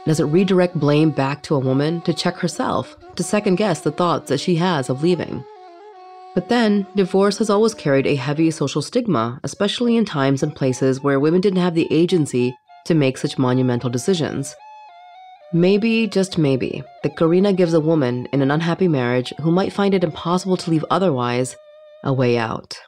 Does 0.06 0.20
it 0.20 0.24
redirect 0.24 0.78
blame 0.78 1.10
back 1.10 1.42
to 1.42 1.56
a 1.56 1.58
woman 1.58 2.00
to 2.02 2.14
check 2.14 2.36
herself, 2.36 2.96
to 3.16 3.24
second 3.24 3.56
guess 3.56 3.80
the 3.80 3.90
thoughts 3.90 4.28
that 4.28 4.38
she 4.38 4.54
has 4.56 4.88
of 4.88 5.02
leaving? 5.02 5.44
But 6.34 6.48
then, 6.48 6.86
divorce 6.94 7.38
has 7.38 7.50
always 7.50 7.74
carried 7.74 8.06
a 8.06 8.14
heavy 8.14 8.50
social 8.50 8.82
stigma, 8.82 9.40
especially 9.42 9.96
in 9.96 10.04
times 10.04 10.42
and 10.42 10.54
places 10.54 11.02
where 11.02 11.18
women 11.18 11.40
didn't 11.40 11.62
have 11.62 11.74
the 11.74 11.88
agency 11.90 12.54
to 12.84 12.94
make 12.94 13.18
such 13.18 13.38
monumental 13.38 13.90
decisions. 13.90 14.54
Maybe, 15.52 16.06
just 16.06 16.36
maybe, 16.36 16.82
the 17.02 17.08
Qareena 17.08 17.56
gives 17.56 17.72
a 17.72 17.80
woman 17.80 18.28
in 18.32 18.42
an 18.42 18.50
unhappy 18.50 18.86
marriage 18.86 19.32
who 19.40 19.50
might 19.50 19.72
find 19.72 19.94
it 19.94 20.04
impossible 20.04 20.58
to 20.58 20.70
leave 20.70 20.84
otherwise 20.90 21.56
a 22.04 22.12
way 22.12 22.36
out. 22.36 22.78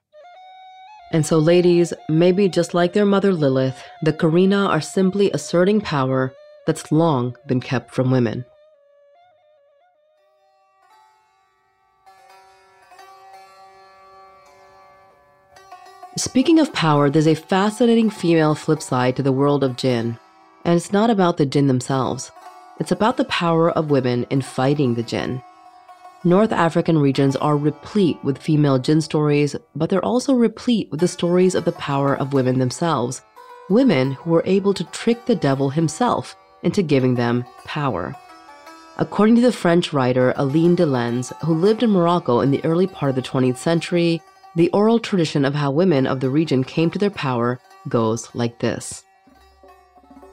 And 1.13 1.25
so, 1.25 1.39
ladies, 1.39 1.93
maybe 2.09 2.49
just 2.49 2.75
like 2.75 2.93
their 2.93 3.07
mother 3.07 3.33
Lilith, 3.33 3.83
the 4.03 4.13
Qareena 4.13 4.69
are 4.69 4.81
simply 4.81 5.31
asserting 5.33 5.81
power 5.81 6.33
that's 6.67 6.93
long 6.93 7.35
been 7.47 7.61
kept 7.61 7.93
from 7.93 8.11
women. 8.11 8.45
Speaking 16.21 16.59
of 16.59 16.75
power, 16.75 17.09
there's 17.09 17.27
a 17.27 17.35
fascinating 17.35 18.11
female 18.11 18.55
flip 18.55 18.83
side 18.83 19.17
to 19.17 19.23
the 19.23 19.33
world 19.33 19.65
of 19.65 19.79
jinn, 19.79 20.19
and 20.67 20.77
it's 20.77 20.93
not 20.93 21.09
about 21.09 21.39
the 21.39 21.47
jinn 21.47 21.67
themselves. 21.67 22.31
It's 22.79 22.93
about 22.93 23.17
the 23.17 23.25
power 23.25 23.71
of 23.71 23.91
women 23.91 24.27
in 24.29 24.43
fighting 24.43 24.93
the 24.93 25.03
jinn. 25.03 25.43
North 26.23 26.53
African 26.53 26.99
regions 26.99 27.37
are 27.37 27.57
replete 27.57 28.23
with 28.23 28.37
female 28.37 28.79
jinn 28.79 29.01
stories, 29.01 29.57
but 29.75 29.89
they're 29.89 30.05
also 30.05 30.35
replete 30.35 30.91
with 30.91 31.01
the 31.01 31.09
stories 31.09 31.55
of 31.55 31.65
the 31.65 31.73
power 31.73 32.15
of 32.15 32.35
women 32.35 32.59
themselves. 32.59 33.23
Women 33.71 34.13
who 34.13 34.29
were 34.29 34.45
able 34.45 34.75
to 34.75 34.85
trick 34.85 35.25
the 35.25 35.35
devil 35.35 35.71
himself 35.71 36.37
into 36.63 36.83
giving 36.83 37.15
them 37.15 37.47
power. 37.65 38.15
According 38.99 39.37
to 39.37 39.41
the 39.41 39.53
French 39.53 39.95
writer 39.95 40.35
Aline 40.37 40.77
Delens, 40.77 41.35
who 41.47 41.55
lived 41.55 41.83
in 41.83 41.89
Morocco 41.89 42.41
in 42.41 42.51
the 42.51 42.63
early 42.63 42.87
part 42.87 43.09
of 43.09 43.17
the 43.17 43.23
20th 43.23 43.57
century, 43.57 44.21
the 44.57 44.71
oral 44.71 44.99
tradition 44.99 45.45
of 45.45 45.55
how 45.55 45.71
women 45.71 46.07
of 46.07 46.21
the 46.21 46.31
region 46.31 46.65
came 46.65 46.91
to 46.91 46.99
their 46.99 47.11
power 47.11 47.61
goes 47.89 48.35
like 48.35 48.59
this. 48.59 49.05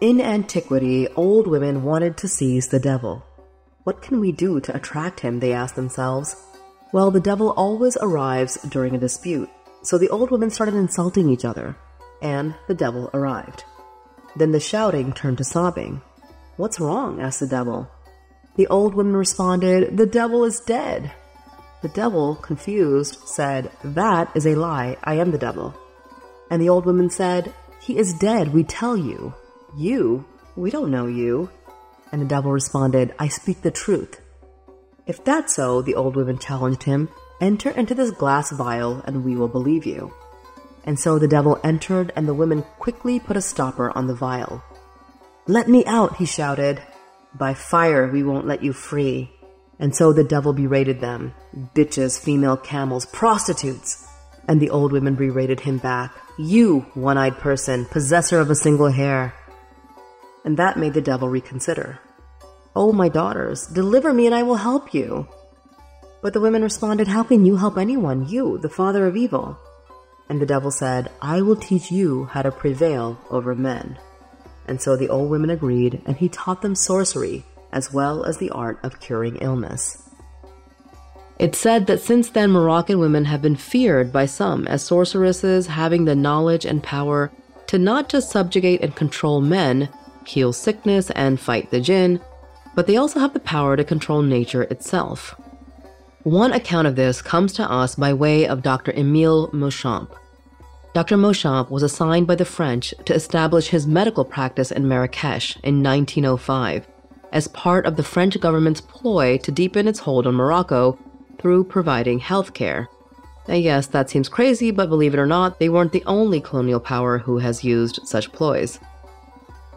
In 0.02 0.22
antiquity, 0.22 1.08
old 1.16 1.48
women 1.48 1.84
wanted 1.84 2.18
to 2.18 2.28
seize 2.28 2.68
the 2.68 2.80
devil. 2.80 3.24
What 3.84 4.02
can 4.02 4.20
we 4.20 4.32
do 4.32 4.60
to 4.60 4.76
attract 4.76 5.22
him? 5.22 5.40
They 5.40 5.54
asked 5.54 5.76
themselves. 5.76 6.36
Well, 6.92 7.12
the 7.12 7.20
devil 7.20 7.52
always 7.52 7.98
arrives 7.98 8.58
during 8.70 8.96
a 8.96 9.00
dispute, 9.00 9.50
so 9.82 9.98
the 9.98 10.10
old 10.10 10.32
women 10.32 10.50
started 10.50 10.76
insulting 10.76 11.30
each 11.30 11.46
other, 11.46 11.76
and 12.22 12.54
the 12.68 12.76
devil 12.76 13.10
arrived. 13.14 13.64
Then 14.36 14.52
the 14.52 14.60
shouting 14.60 15.14
turned 15.14 15.38
to 15.40 15.44
sobbing. 15.44 16.02
What's 16.58 16.80
wrong? 16.80 17.22
asked 17.22 17.40
the 17.40 17.48
devil. 17.48 17.90
The 18.56 18.68
old 18.68 18.94
women 18.96 19.16
responded, 19.16 19.98
The 19.98 20.06
devil 20.06 20.44
is 20.44 20.60
dead. 20.60 21.12
The 21.88 21.94
devil, 21.94 22.36
confused, 22.36 23.26
said, 23.26 23.72
That 23.82 24.36
is 24.36 24.46
a 24.46 24.56
lie. 24.56 24.98
I 25.06 25.14
am 25.14 25.32
the 25.32 25.38
devil. 25.38 25.74
And 26.52 26.62
the 26.62 26.68
old 26.68 26.86
woman 26.86 27.10
said, 27.10 27.54
He 27.80 27.98
is 27.98 28.12
dead, 28.12 28.54
we 28.54 28.66
tell 28.66 28.98
you. 28.98 29.34
You? 29.78 30.26
We 30.58 30.70
don't 30.70 30.92
know 30.92 31.08
you. 31.08 31.50
And 32.12 32.22
the 32.22 32.26
devil 32.26 32.52
responded, 32.52 33.16
I 33.18 33.30
speak 33.30 33.62
the 33.62 33.72
truth. 33.72 34.20
If 35.06 35.24
that's 35.24 35.56
so, 35.56 35.82
the 35.82 35.96
old 35.96 36.18
woman 36.18 36.40
challenged 36.40 36.84
him, 36.84 37.08
enter 37.40 37.70
into 37.70 37.96
this 37.96 38.12
glass 38.12 38.52
vial 38.52 39.02
and 39.06 39.24
we 39.24 39.38
will 39.38 39.48
believe 39.48 39.86
you. 39.86 40.12
And 40.84 41.00
so 41.00 41.18
the 41.18 41.26
devil 41.30 41.58
entered, 41.64 42.12
and 42.18 42.28
the 42.28 42.34
women 42.34 42.64
quickly 42.80 43.18
put 43.18 43.38
a 43.38 43.42
stopper 43.42 43.98
on 43.98 44.08
the 44.08 44.14
vial. 44.14 44.62
Let 45.48 45.70
me 45.70 45.86
out, 45.86 46.18
he 46.18 46.26
shouted. 46.26 46.82
By 47.34 47.54
fire, 47.54 48.12
we 48.12 48.24
won't 48.24 48.46
let 48.46 48.62
you 48.62 48.74
free. 48.74 49.32
And 49.80 49.96
so 49.96 50.12
the 50.12 50.24
devil 50.24 50.54
berated 50.54 51.02
them 51.02 51.34
bitches, 51.76 52.20
female 52.20 52.58
camels, 52.58 53.06
prostitutes. 53.06 54.06
And 54.48 54.60
the 54.62 54.70
old 54.70 54.92
women 54.92 55.16
berated 55.16 55.60
him 55.60 55.78
back. 55.78 56.14
You, 56.38 56.82
one 56.94 57.18
eyed 57.18 57.38
person, 57.38 57.86
possessor 57.86 58.40
of 58.40 58.50
a 58.50 58.56
single 58.56 58.90
hair 58.90 59.34
and 60.48 60.56
that 60.56 60.78
made 60.78 60.94
the 60.94 61.02
devil 61.02 61.28
reconsider. 61.28 62.00
Oh, 62.74 62.94
my 62.94 63.10
daughters, 63.10 63.68
deliver 63.68 64.14
me 64.14 64.28
and 64.28 64.34
I 64.34 64.44
will 64.44 64.56
help 64.56 64.94
you. 64.94 65.28
But 66.22 66.32
the 66.32 66.40
women 66.40 66.62
responded, 66.62 67.10
How 67.10 67.24
can 67.24 67.44
you 67.44 67.58
help 67.58 67.78
anyone, 67.78 68.30
you, 68.30 68.58
the 68.58 68.70
father 68.70 69.06
of 69.08 69.18
evil? 69.18 69.58
And 70.30 70.40
the 70.40 70.46
devil 70.46 70.72
said, 70.72 71.12
I 71.22 71.42
will 71.42 71.58
teach 71.58 71.92
you 71.92 72.26
how 72.32 72.44
to 72.44 72.52
prevail 72.52 73.20
over 73.30 73.56
men. 73.56 74.00
And 74.70 74.82
so 74.82 74.96
the 74.96 75.10
old 75.10 75.30
women 75.30 75.50
agreed, 75.50 76.02
and 76.06 76.16
he 76.16 76.30
taught 76.30 76.62
them 76.62 76.76
sorcery, 76.76 77.44
as 77.78 77.94
well 77.94 78.24
as 78.24 78.40
the 78.40 78.50
art 78.50 78.80
of 78.82 79.00
curing 79.00 79.36
illness. 79.36 80.10
It's 81.38 81.60
said 81.60 81.86
that 81.86 82.02
since 82.02 82.32
then, 82.32 82.50
Moroccan 82.50 82.98
women 82.98 83.26
have 83.26 83.44
been 83.44 83.56
feared 83.56 84.12
by 84.12 84.26
some 84.26 84.68
as 84.68 84.82
sorceresses 84.82 85.68
having 85.68 86.06
the 86.06 86.16
knowledge 86.16 86.66
and 86.66 86.82
power 86.82 87.32
to 87.68 87.78
not 87.78 88.10
just 88.10 88.32
subjugate 88.32 88.82
and 88.82 88.96
control 88.96 89.42
men, 89.42 89.90
heal 90.26 90.52
sickness, 90.52 91.12
and 91.12 91.40
fight 91.40 91.70
the 91.70 91.80
jinn, 91.80 92.20
but 92.74 92.88
they 92.88 92.98
also 92.98 93.20
have 93.20 93.34
the 93.34 93.40
power 93.40 93.78
to 93.78 93.84
control 93.84 94.24
nature 94.24 94.64
itself. 94.64 95.40
One 96.24 96.54
account 96.54 96.88
of 96.88 96.96
this 96.96 97.22
comes 97.22 97.54
to 97.54 97.72
us 97.72 97.94
by 97.94 98.12
way 98.14 98.48
of 98.48 98.64
Dr. 98.64 98.92
Emile 98.98 99.50
Mauchamp. 99.52 100.10
Dr. 100.96 101.16
Mauchamp 101.16 101.70
was 101.70 101.84
assigned 101.84 102.26
by 102.26 102.34
the 102.34 102.46
French 102.46 102.96
to 103.06 103.14
establish 103.14 103.68
his 103.68 103.86
medical 103.86 104.26
practice 104.26 104.72
in 104.72 104.88
Marrakesh 104.88 105.56
in 105.58 105.84
1905 105.84 106.88
as 107.38 107.48
part 107.50 107.86
of 107.86 107.96
the 107.96 108.04
French 108.04 108.40
government's 108.40 108.82
ploy 108.82 109.38
to 109.38 109.52
deepen 109.52 109.88
its 109.88 110.00
hold 110.00 110.26
on 110.26 110.34
Morocco 110.34 110.98
through 111.38 111.64
providing 111.64 112.18
health 112.18 112.56
care. 112.56 112.90
And 113.48 113.62
yes, 113.62 113.86
that 113.88 114.10
seems 114.10 114.28
crazy, 114.28 114.72
but 114.72 114.90
believe 114.90 115.14
it 115.14 115.20
or 115.20 115.28
not, 115.28 115.60
they 115.60 115.70
weren't 115.70 115.92
the 115.92 116.04
only 116.08 116.42
colonial 116.42 116.80
power 116.80 117.20
who 117.20 117.38
has 117.38 117.64
used 117.64 118.00
such 118.06 118.32
ploys. 118.32 118.80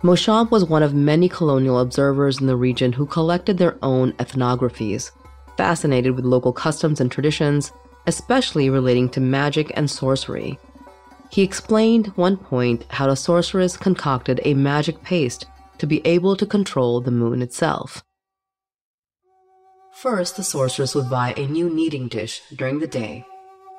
Mauchamp 0.03 0.51
was 0.51 0.65
one 0.65 0.83
of 0.83 0.95
many 0.95 1.29
colonial 1.29 1.81
observers 1.81 2.41
in 2.41 2.47
the 2.47 2.57
region 2.57 2.95
who 2.95 3.05
collected 3.05 3.59
their 3.59 3.77
own 3.83 4.15
ethnographies. 4.15 5.11
Fascinated 5.59 6.17
with 6.17 6.25
local 6.25 6.55
customs 6.55 6.99
and 6.99 7.13
traditions, 7.13 7.73
especially 8.07 8.71
relating 8.71 9.11
to 9.11 9.21
magic 9.21 9.71
and 9.75 9.91
sorcery. 9.91 10.59
He 11.31 11.43
explained 11.43 12.07
one 12.17 12.39
point 12.39 12.87
how 12.89 13.11
a 13.11 13.17
sorceress 13.17 13.77
concocted 13.77 14.41
a 14.47 14.55
magic 14.55 15.03
paste 15.03 15.45
to 15.81 15.87
be 15.87 16.07
able 16.07 16.37
to 16.37 16.47
control 16.47 17.01
the 17.01 17.11
moon 17.11 17.41
itself. 17.41 18.05
First, 19.95 20.37
the 20.37 20.45
sorceress 20.45 20.95
would 20.95 21.11
buy 21.11 21.33
a 21.37 21.47
new 21.47 21.69
kneading 21.69 22.09
dish 22.09 22.43
during 22.55 22.79
the 22.79 22.87
day, 22.87 23.25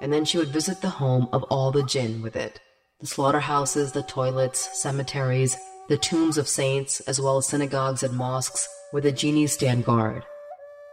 and 0.01 0.11
then 0.11 0.25
she 0.25 0.39
would 0.39 0.49
visit 0.49 0.81
the 0.81 0.89
home 0.89 1.29
of 1.31 1.43
all 1.43 1.71
the 1.71 1.83
jinn 1.83 2.21
with 2.21 2.35
it 2.35 2.59
the 2.99 3.07
slaughterhouses, 3.07 3.93
the 3.93 4.03
toilets, 4.03 4.79
cemeteries, 4.79 5.57
the 5.89 5.97
tombs 5.97 6.37
of 6.37 6.47
saints, 6.47 6.99
as 7.01 7.19
well 7.19 7.37
as 7.37 7.47
synagogues 7.47 8.03
and 8.03 8.15
mosques 8.15 8.67
where 8.91 9.01
the 9.01 9.11
genies 9.11 9.53
stand 9.53 9.83
guard. 9.83 10.23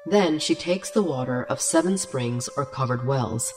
Then 0.07 0.39
she 0.39 0.55
takes 0.55 0.91
the 0.91 1.03
water 1.03 1.45
of 1.45 1.61
seven 1.61 1.99
springs 1.99 2.49
or 2.57 2.65
covered 2.65 3.07
wells, 3.07 3.53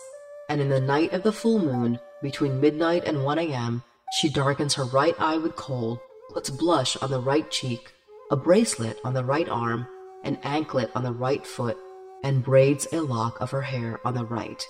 and 0.49 0.59
in 0.59 0.67
the 0.67 0.81
night 0.81 1.13
of 1.13 1.23
the 1.23 1.31
full 1.31 1.59
moon, 1.59 1.99
between 2.21 2.59
midnight 2.59 3.05
and 3.05 3.23
1 3.23 3.39
a.m., 3.39 3.83
she 4.19 4.27
darkens 4.27 4.73
her 4.73 4.83
right 4.83 5.15
eye 5.17 5.37
with 5.37 5.55
kohl, 5.55 6.01
puts 6.33 6.49
blush 6.49 6.97
on 6.97 7.11
the 7.11 7.19
right 7.19 7.49
cheek, 7.51 7.91
a 8.31 8.35
bracelet 8.35 8.97
on 9.03 9.13
the 9.13 9.23
right 9.23 9.49
arm, 9.49 9.87
an 10.23 10.37
anklet 10.43 10.91
on 10.95 11.03
the 11.03 11.11
right 11.11 11.45
foot, 11.45 11.77
and 12.23 12.43
braids 12.43 12.87
a 12.91 13.01
lock 13.01 13.39
of 13.41 13.51
her 13.51 13.61
hair 13.61 13.99
on 14.05 14.13
the 14.13 14.25
right. 14.25 14.65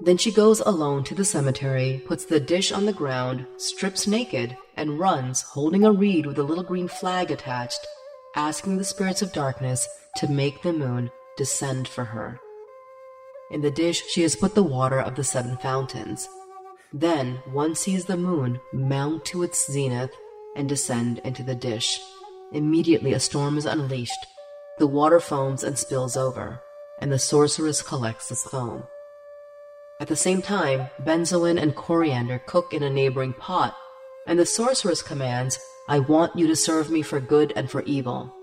Then 0.00 0.16
she 0.16 0.32
goes 0.32 0.60
alone 0.60 1.04
to 1.04 1.14
the 1.14 1.24
cemetery, 1.24 2.02
puts 2.06 2.24
the 2.24 2.40
dish 2.40 2.72
on 2.72 2.86
the 2.86 2.92
ground, 2.92 3.46
strips 3.56 4.06
naked, 4.06 4.56
and 4.76 4.98
runs, 4.98 5.42
holding 5.42 5.84
a 5.84 5.92
reed 5.92 6.26
with 6.26 6.38
a 6.38 6.42
little 6.42 6.64
green 6.64 6.88
flag 6.88 7.30
attached, 7.30 7.86
asking 8.34 8.78
the 8.78 8.84
spirits 8.84 9.22
of 9.22 9.32
darkness 9.32 9.86
to 10.16 10.28
make 10.28 10.62
the 10.62 10.72
moon 10.72 11.10
descend 11.36 11.86
for 11.86 12.04
her. 12.04 12.40
In 13.50 13.60
the 13.60 13.70
dish, 13.70 14.02
she 14.08 14.22
has 14.22 14.34
put 14.34 14.54
the 14.54 14.62
water 14.62 14.98
of 14.98 15.14
the 15.14 15.24
seven 15.24 15.56
fountains. 15.58 16.28
Then 16.92 17.36
one 17.52 17.74
sees 17.74 18.06
the 18.06 18.16
moon 18.16 18.60
mount 18.72 19.24
to 19.26 19.42
its 19.42 19.70
zenith 19.70 20.10
and 20.56 20.68
descend 20.68 21.18
into 21.24 21.42
the 21.42 21.54
dish. 21.54 22.00
Immediately, 22.52 23.12
a 23.12 23.20
storm 23.20 23.56
is 23.56 23.66
unleashed. 23.66 24.26
The 24.78 24.86
water 24.86 25.20
foams 25.20 25.64
and 25.64 25.78
spills 25.78 26.16
over, 26.16 26.60
and 27.00 27.10
the 27.10 27.18
sorceress 27.18 27.82
collects 27.82 28.28
this 28.28 28.44
foam. 28.44 28.84
At 30.00 30.08
the 30.08 30.16
same 30.16 30.42
time, 30.42 30.88
benzoin 31.02 31.60
and 31.60 31.76
coriander 31.76 32.40
cook 32.46 32.74
in 32.74 32.82
a 32.82 32.90
neighboring 32.90 33.34
pot, 33.34 33.76
and 34.26 34.38
the 34.38 34.46
sorceress 34.46 35.02
commands, 35.02 35.58
I 35.88 35.98
want 35.98 36.36
you 36.36 36.46
to 36.46 36.56
serve 36.56 36.90
me 36.90 37.02
for 37.02 37.20
good 37.20 37.52
and 37.54 37.70
for 37.70 37.82
evil. 37.82 38.34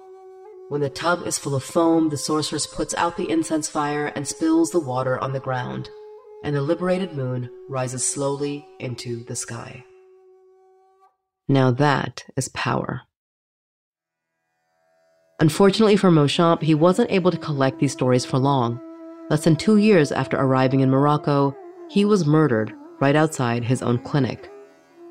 When 0.70 0.82
the 0.82 0.90
tub 0.90 1.26
is 1.26 1.38
full 1.38 1.56
of 1.56 1.64
foam, 1.64 2.10
the 2.10 2.18
sorceress 2.18 2.68
puts 2.68 2.94
out 2.94 3.18
the 3.18 3.30
incense 3.30 3.68
fire 3.68 4.08
and 4.08 4.28
spills 4.28 4.72
the 4.72 4.80
water 4.80 5.20
on 5.20 5.34
the 5.34 5.40
ground, 5.40 5.90
and 6.44 6.56
the 6.56 6.62
liberated 6.62 7.14
moon 7.14 7.50
rises 7.68 8.06
slowly 8.06 8.66
into 8.80 9.24
the 9.24 9.36
sky. 9.36 9.84
Now 11.52 11.72
that 11.72 12.26
is 12.38 12.48
power. 12.50 13.02
Unfortunately 15.40 15.98
for 15.98 16.12
Mauchamp, 16.12 16.62
he 16.62 16.76
wasn't 16.76 17.12
able 17.12 17.32
to 17.32 17.38
collect 17.38 17.80
these 17.80 17.92
stories 17.92 18.24
for 18.24 18.38
long. 18.38 18.80
Less 19.32 19.46
than 19.46 19.56
two 19.56 19.78
years 19.78 20.12
after 20.12 20.38
arriving 20.38 20.82
in 20.82 20.92
Morocco, 20.92 21.58
he 21.90 22.06
was 22.06 22.28
murdered 22.28 22.72
right 23.02 23.16
outside 23.16 23.64
his 23.64 23.82
own 23.82 23.98
clinic. 23.98 24.52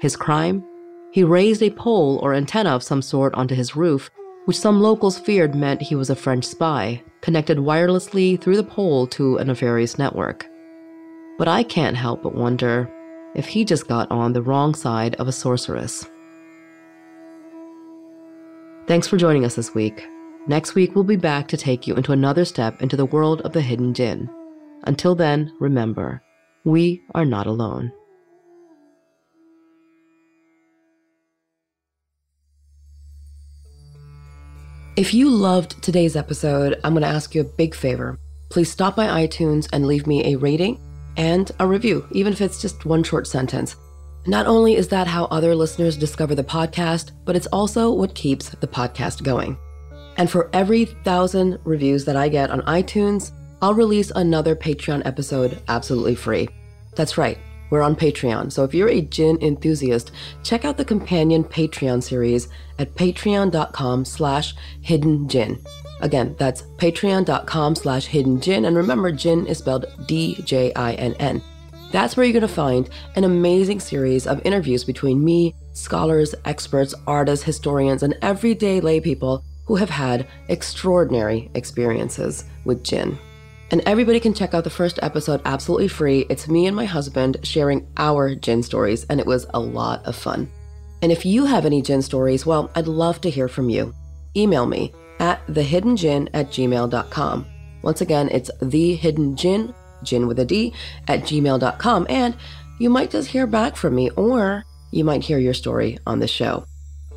His 0.01 0.15
crime? 0.15 0.65
He 1.11 1.25
raised 1.25 1.61
a 1.61 1.71
pole 1.71 2.21
or 2.23 2.35
antenna 2.35 2.71
of 2.71 2.85
some 2.85 3.03
sort 3.03 3.35
onto 3.35 3.57
his 3.57 3.75
roof, 3.75 4.09
which 4.45 4.61
some 4.61 4.81
locals 4.81 5.19
feared 5.19 5.57
meant 5.57 5.83
he 5.83 5.97
was 5.97 6.09
a 6.09 6.15
French 6.15 6.45
spy, 6.45 7.03
connected 7.21 7.59
wirelessly 7.59 8.41
through 8.41 8.59
the 8.59 8.63
pole 8.63 9.09
to 9.09 9.39
a 9.39 9.45
nefarious 9.45 9.99
network. 9.99 10.47
But 11.37 11.49
I 11.49 11.65
can't 11.65 11.97
help 11.97 12.23
but 12.23 12.37
wonder 12.37 12.89
if 13.35 13.49
he 13.49 13.65
just 13.65 13.89
got 13.89 14.09
on 14.13 14.35
the 14.35 14.43
wrong 14.43 14.77
side 14.77 15.17
of 15.17 15.27
a 15.27 15.33
sorceress. 15.33 16.07
Thanks 18.89 19.07
for 19.07 19.19
joining 19.19 19.45
us 19.45 19.55
this 19.55 19.75
week. 19.75 20.09
Next 20.47 20.75
week, 20.75 20.95
we'll 20.95 21.05
be 21.05 21.17
back 21.17 21.47
to 21.49 21.59
take 21.59 21.87
you 21.87 21.95
into 21.95 22.13
another 22.13 22.47
step 22.47 22.81
into 22.81 22.97
the 22.97 23.05
world 23.05 23.43
of 23.43 23.53
the 23.53 23.61
hidden 23.61 23.93
jinn. 23.93 24.31
Until 24.85 25.15
then, 25.15 25.55
remember, 25.61 26.23
we 26.65 27.03
are 27.15 27.27
not 27.27 27.47
alone. 27.47 27.93
If 34.97 35.13
you 35.13 35.29
loved 35.29 35.83
today's 35.83 36.17
episode, 36.17 36.81
I'm 36.83 36.95
going 36.95 37.03
to 37.03 37.09
ask 37.09 37.35
you 37.35 37.43
a 37.43 37.57
big 37.59 37.75
favor. 37.75 38.19
Please 38.49 38.71
stop 38.71 38.97
by 38.97 39.27
iTunes 39.27 39.69
and 39.71 39.87
leave 39.87 40.07
me 40.07 40.33
a 40.33 40.39
rating 40.39 40.81
and 41.19 41.53
a 41.61 41.67
review, 41.67 42.09
even 42.13 42.33
if 42.33 42.41
it's 42.41 42.63
just 42.63 42.87
one 42.87 43.03
short 43.03 43.27
sentence. 43.27 43.77
Not 44.29 44.47
only 44.47 44.77
is 44.77 44.89
that 44.89 45.07
how 45.07 45.25
other 45.25 45.55
listeners 45.55 45.97
discover 45.97 46.35
the 46.35 46.45
podcast, 46.45 47.13
but 47.25 47.35
it's 47.35 47.47
also 47.47 47.91
what 47.91 48.15
keeps 48.15 48.51
the 48.51 48.67
podcast 48.67 49.23
going. 49.23 49.57
And 50.19 50.31
for 50.31 50.51
every 50.53 50.85
thousand 50.85 51.59
reviews 51.65 52.05
that 52.05 52.15
I 52.15 52.29
get 52.29 52.51
on 52.51 52.61
iTunes, 52.63 53.33
I'll 53.63 53.73
release 53.73 54.11
another 54.11 54.55
Patreon 54.55 55.07
episode 55.07 55.63
absolutely 55.69 56.15
free. 56.15 56.47
That's 56.95 57.17
right, 57.17 57.39
we're 57.71 57.81
on 57.81 57.97
Patreon. 57.97 58.53
So 58.53 58.65
if 58.65 58.75
you're 58.75 58.91
a 58.91 59.01
jinn 59.01 59.39
enthusiast, 59.41 60.11
check 60.45 60.67
out 60.67 60.77
the 60.77 60.85
companion 60.85 61.43
Patreon 61.43 62.03
series 62.03 62.49
at 62.79 62.95
patreon.com 62.97 64.05
slash 64.05 64.55
hidden 64.83 65.27
jinn. 65.27 65.59
Again, 66.03 66.37
that's 66.39 66.63
patreon.com 66.77 67.77
slash 67.77 68.05
hidden 68.05 68.43
jinn. 68.43 68.67
And 68.67 68.77
remember, 68.77 69.11
jinn 69.11 69.47
is 69.47 69.57
spelled 69.57 69.87
D-J-I-N-N. 70.07 71.43
That's 71.91 72.17
where 72.17 72.25
you're 72.25 72.35
going 72.35 72.43
to 72.43 72.49
find 72.49 72.91
an 73.17 73.25
amazing 73.25 73.81
series 73.81 74.27
of 74.27 74.45
interviews 74.45 74.85
between 74.85 75.25
me, 75.25 75.55
scholars, 75.73 76.35
experts, 76.45 76.95
artists, 77.07 77.45
historians, 77.45 78.03
and 78.03 78.17
everyday 78.21 78.81
laypeople 78.81 79.43
who 79.65 79.77
have 79.77 79.91
had 79.91 80.27
extraordinary 80.49 81.51
experiences 81.55 82.45
with 82.65 82.85
jinn. 82.85 83.19
And 83.71 83.83
everybody 83.83 84.19
can 84.19 84.33
check 84.33 84.55
out 84.55 84.65
the 84.65 84.71
first 84.71 84.99
episode 85.03 85.43
absolutely 85.45 85.89
free. 85.89 86.27
It's 86.31 86.49
me 86.49 86.67
and 86.67 86.75
my 86.75 86.87
husband 86.87 87.39
sharing 87.43 87.87
our 87.99 88.35
jinn 88.35 88.63
stories, 88.63 89.05
and 89.05 89.21
it 89.21 89.27
was 89.27 89.47
a 89.53 89.61
lot 89.61 90.05
of 90.07 90.17
fun. 90.17 90.51
And 91.03 91.13
if 91.13 91.25
you 91.25 91.45
have 91.45 91.67
any 91.67 91.83
jinn 91.83 92.03
stories, 92.03 92.47
well, 92.47 92.71
I'd 92.75 92.89
love 92.89 93.21
to 93.23 93.31
hear 93.31 93.47
from 93.47 93.69
you. 93.69 93.95
Email 94.37 94.67
me 94.67 94.93
at 95.21 95.47
thehiddenjinn 95.47 96.29
at 96.33 96.49
gmail.com. 96.49 97.47
Once 97.83 98.01
again, 98.01 98.29
it's 98.33 98.51
thehiddenjinn, 98.61 99.75
jinn 100.03 100.27
with 100.27 100.39
a 100.39 100.45
D, 100.45 100.73
at 101.07 101.21
gmail.com. 101.21 102.07
And 102.09 102.37
you 102.79 102.91
might 102.91 103.11
just 103.11 103.29
hear 103.29 103.47
back 103.47 103.77
from 103.77 103.95
me, 103.95 104.11
or 104.11 104.65
you 104.91 105.05
might 105.05 105.25
hear 105.25 105.39
your 105.39 105.55
story 105.55 105.99
on 106.07 106.21
the 106.21 106.29
show. 106.29 106.65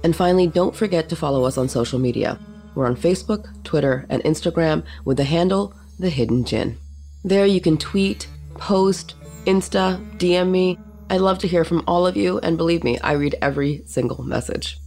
And 0.04 0.16
finally, 0.16 0.48
don't 0.48 0.76
forget 0.76 1.10
to 1.10 1.16
follow 1.16 1.44
us 1.44 1.58
on 1.58 1.70
social 1.70 2.00
media. 2.00 2.40
We're 2.74 2.88
on 2.88 2.96
Facebook, 2.96 3.64
Twitter, 3.64 4.06
and 4.10 4.24
Instagram 4.24 4.84
with 5.06 5.18
the 5.18 5.24
handle 5.24 5.74
The 6.00 6.10
Hidden 6.10 6.46
Jinn. 6.46 6.78
There 7.24 7.46
you 7.46 7.62
can 7.62 7.78
tweet, 7.78 8.28
post, 8.56 9.16
Insta, 9.46 10.00
DM 10.18 10.50
me. 10.50 10.80
I'd 11.10 11.22
love 11.22 11.40
to 11.40 11.48
hear 11.48 11.64
from 11.64 11.84
all 11.88 12.08
of 12.08 12.16
you, 12.16 12.40
and 12.40 12.58
believe 12.58 12.84
me, 12.84 12.98
I 13.00 13.14
read 13.14 13.36
every 13.42 13.84
single 13.86 14.24
message. 14.24 14.80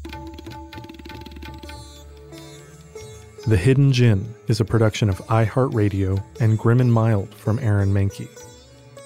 The 3.46 3.58
Hidden 3.58 3.92
Jinn 3.92 4.34
is 4.48 4.60
a 4.60 4.64
production 4.64 5.10
of 5.10 5.18
iHeartRadio 5.26 6.22
and 6.40 6.58
Grim 6.58 6.80
and 6.80 6.90
Mild 6.90 7.34
from 7.34 7.58
Aaron 7.58 7.92
Mahnke. 7.92 8.26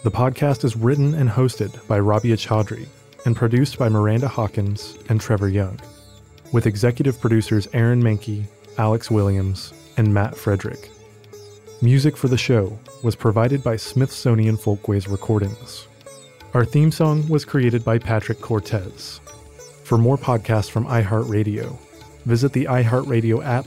The 0.04 0.12
podcast 0.12 0.62
is 0.62 0.76
written 0.76 1.12
and 1.14 1.28
hosted 1.28 1.84
by 1.88 1.98
Rabia 1.98 2.36
Chaudry 2.36 2.86
and 3.26 3.34
produced 3.34 3.80
by 3.80 3.88
Miranda 3.88 4.28
Hawkins 4.28 4.96
and 5.08 5.20
Trevor 5.20 5.48
Young 5.48 5.80
with 6.52 6.66
executive 6.66 7.20
producers 7.20 7.66
Aaron 7.72 8.00
Mahnke, 8.00 8.44
Alex 8.78 9.10
Williams, 9.10 9.72
and 9.96 10.14
Matt 10.14 10.36
Frederick. 10.36 10.88
Music 11.82 12.16
for 12.16 12.28
the 12.28 12.38
show 12.38 12.78
was 13.02 13.16
provided 13.16 13.64
by 13.64 13.74
Smithsonian 13.74 14.56
Folkways 14.56 15.08
Recordings. 15.08 15.88
Our 16.54 16.64
theme 16.64 16.92
song 16.92 17.26
was 17.28 17.44
created 17.44 17.84
by 17.84 17.98
Patrick 17.98 18.40
Cortez. 18.40 19.18
For 19.82 19.98
more 19.98 20.16
podcasts 20.16 20.70
from 20.70 20.86
iHeartRadio, 20.86 21.76
visit 22.24 22.52
the 22.52 22.66
iHeartRadio 22.66 23.44
app, 23.44 23.66